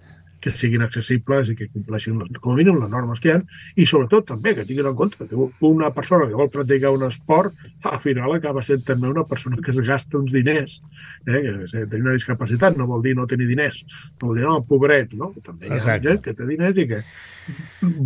[0.46, 3.38] que siguin accessibles i que compleixin les, com a mínim les normes que hi ha
[3.82, 7.56] i sobretot també que tinguin en compte que una persona que vol practicar un esport
[7.90, 10.78] al final acaba sent també una persona que es gasta uns diners
[11.26, 11.40] eh?
[11.40, 13.80] que tenir una discapacitat no vol dir no tenir diners
[14.20, 15.32] no vol dir no, pobret no?
[15.42, 16.08] també hi ha Exacte.
[16.10, 17.02] gent que té diners i que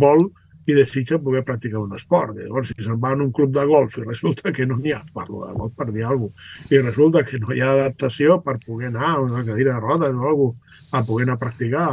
[0.05, 0.29] vol
[0.67, 2.37] i desitja poder practicar un esport.
[2.37, 5.01] Llavors, si se'n va en un club de golf i resulta que no n'hi ha,
[5.13, 8.59] parlo de golf per dir alguna cosa, i resulta que no hi ha adaptació per
[8.65, 11.87] poder anar a una cadira de rodes o alguna cosa, a poder anar a practicar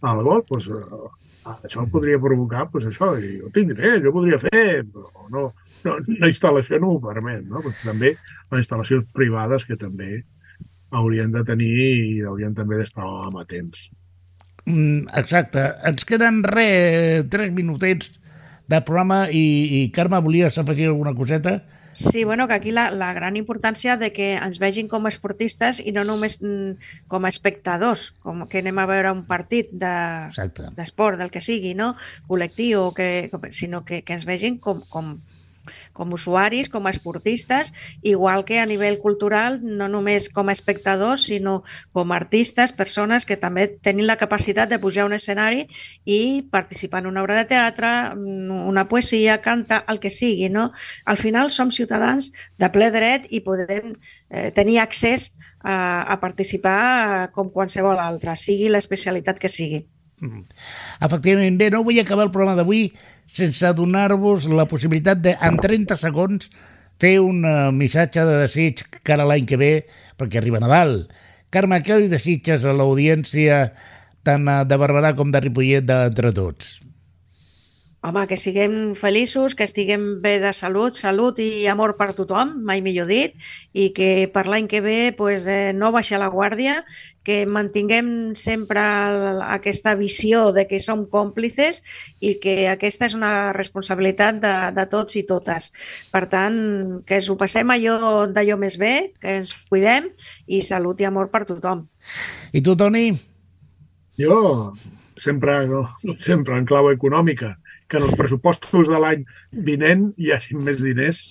[0.00, 4.38] al golf, doncs, eh, això podria provocar pues, això, i jo tinc diners, jo podria
[4.38, 5.44] fer, però no,
[5.84, 7.62] no, la instal·lació no ho permet, no?
[7.64, 10.22] Pues, també les instal·lacions privades que també
[10.94, 13.88] haurien de tenir i haurien també d'estar amatents.
[14.68, 15.64] Mm, exacte.
[15.88, 18.12] Ens queden re, tres minutets
[18.68, 19.42] de programa i,
[19.80, 21.62] i Carme, volies afegir alguna coseta?
[21.98, 25.80] Sí, bueno, que aquí la, la gran importància de que ens vegin com a esportistes
[25.80, 31.16] i no només mm, com a espectadors, com que anem a veure un partit d'esport,
[31.16, 31.94] de, del que sigui, no?
[32.28, 35.16] col·lectiu, que, sinó que, que ens vegin com, com
[35.98, 37.72] com usuaris, com a esportistes,
[38.06, 43.26] igual que a nivell cultural, no només com a espectadors, sinó com a artistes, persones
[43.26, 45.66] que també tenen la capacitat de pujar a un escenari
[46.06, 50.48] i participar en una obra de teatre, una poesia, canta, el que sigui.
[50.48, 50.70] No?
[51.04, 53.96] Al final som ciutadans de ple dret i podem
[54.30, 59.86] eh, tenir accés a, a participar com qualsevol altre, sigui l'especialitat que sigui.
[60.20, 60.42] Mm.
[61.06, 62.88] Efectivament, bé, no vull acabar el programa d'avui
[63.28, 66.48] sense donar-vos la possibilitat de, en 30 segons,
[66.98, 69.72] fer un uh, missatge de desig cara l'any que ve,
[70.18, 71.04] perquè arriba Nadal.
[71.54, 73.68] Carme, què li desitges a l'audiència
[74.26, 76.78] tant uh, de Barberà com de Ripollet d'entre tots?
[78.00, 82.78] Home, que siguem feliços, que estiguem bé de salut, salut i amor per tothom, mai
[82.78, 83.34] millor dit,
[83.74, 86.84] i que per l'any que ve pues, eh, no baixar la guàrdia,
[87.26, 88.84] que mantinguem sempre
[89.50, 91.82] aquesta visió de que som còmplices
[92.22, 95.72] i que aquesta és una responsabilitat de, de tots i totes.
[96.14, 100.06] Per tant, que ens ho passem allò d'allò més bé, que ens cuidem
[100.46, 101.88] i salut i amor per tothom.
[102.54, 103.08] I tu, Toni?
[104.22, 104.38] Jo
[105.18, 105.64] sempre,
[106.22, 107.56] sempre en clau econòmica
[107.88, 109.24] que en els pressupostos de l'any
[109.68, 111.22] vinent hi hagi més diners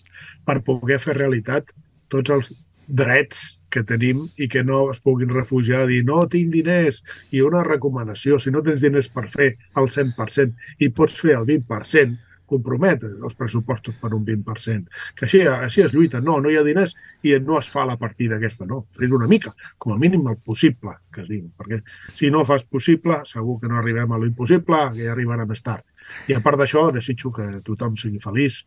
[0.46, 1.74] per poder fer realitat
[2.12, 2.54] tots els
[2.88, 7.02] drets que tenim i que no es puguin refugiar a dir no tinc diners
[7.36, 11.46] i una recomanació, si no tens diners per fer el 100% i pots fer el
[11.50, 12.16] 20%,
[12.50, 14.92] compromet els pressupostos per un 20%.
[15.18, 16.22] Que així, així es lluita.
[16.24, 16.96] No, no hi ha diners
[17.28, 18.86] i no es fa la partida aquesta, no.
[18.98, 21.50] Fes una mica, com a mínim el possible, que es diu.
[21.58, 21.82] Perquè
[22.14, 25.86] si no fas possible, segur que no arribem a l'impossible, que ja arribarà més tard.
[26.32, 28.64] I a part d'això, desitjo que tothom sigui feliç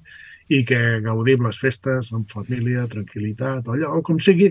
[0.51, 4.51] i que gaudim les festes amb família, tranquil·litat, allò, com sigui,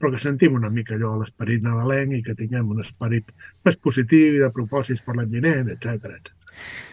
[0.00, 3.34] però que sentim una mica allò l'esperit nadalenc i que tinguem un esperit
[3.66, 6.14] més positiu i de propòsits per l'any vinent, etc.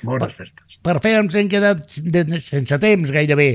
[0.05, 0.77] Bones festes.
[0.85, 3.47] Per fer ens hem quedat sense temps gairebé.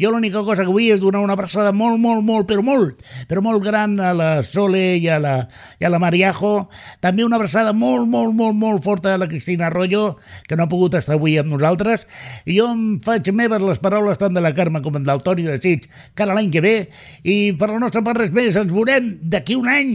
[0.00, 3.42] Jo l'única cosa que vull és donar una abraçada molt, molt, molt, però molt, però
[3.44, 5.36] molt gran a la Sole i a la,
[5.80, 6.66] i a la Mariajo.
[7.04, 10.16] També una abraçada molt, molt, molt, molt forta a la Cristina Arroyo,
[10.48, 12.08] que no ha pogut estar avui amb nosaltres.
[12.44, 15.60] I jo em faig meves les paraules tant de la Carme com del Toni de
[15.60, 16.76] Sitges, cara l'any que ve.
[17.22, 19.94] I per la nostra part res més, ens veurem d'aquí un any.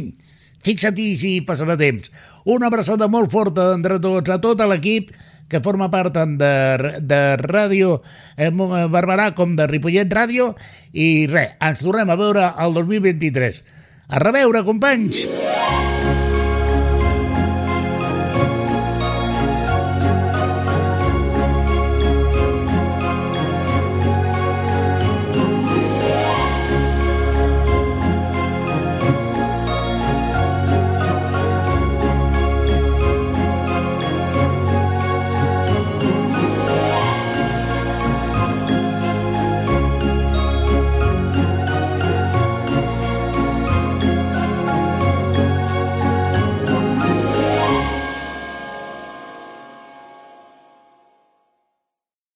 [0.66, 2.10] Fixa-t'hi si passarà temps.
[2.50, 5.12] Una abraçada molt forta entre tots, a tot l'equip,
[5.50, 6.54] que forma part tant de,
[7.02, 8.00] de Ràdio
[8.38, 10.54] eh, Barberà com de Ripollet Ràdio
[10.94, 13.64] i res, ens tornem a veure el 2023.
[14.10, 15.26] A reveure, companys!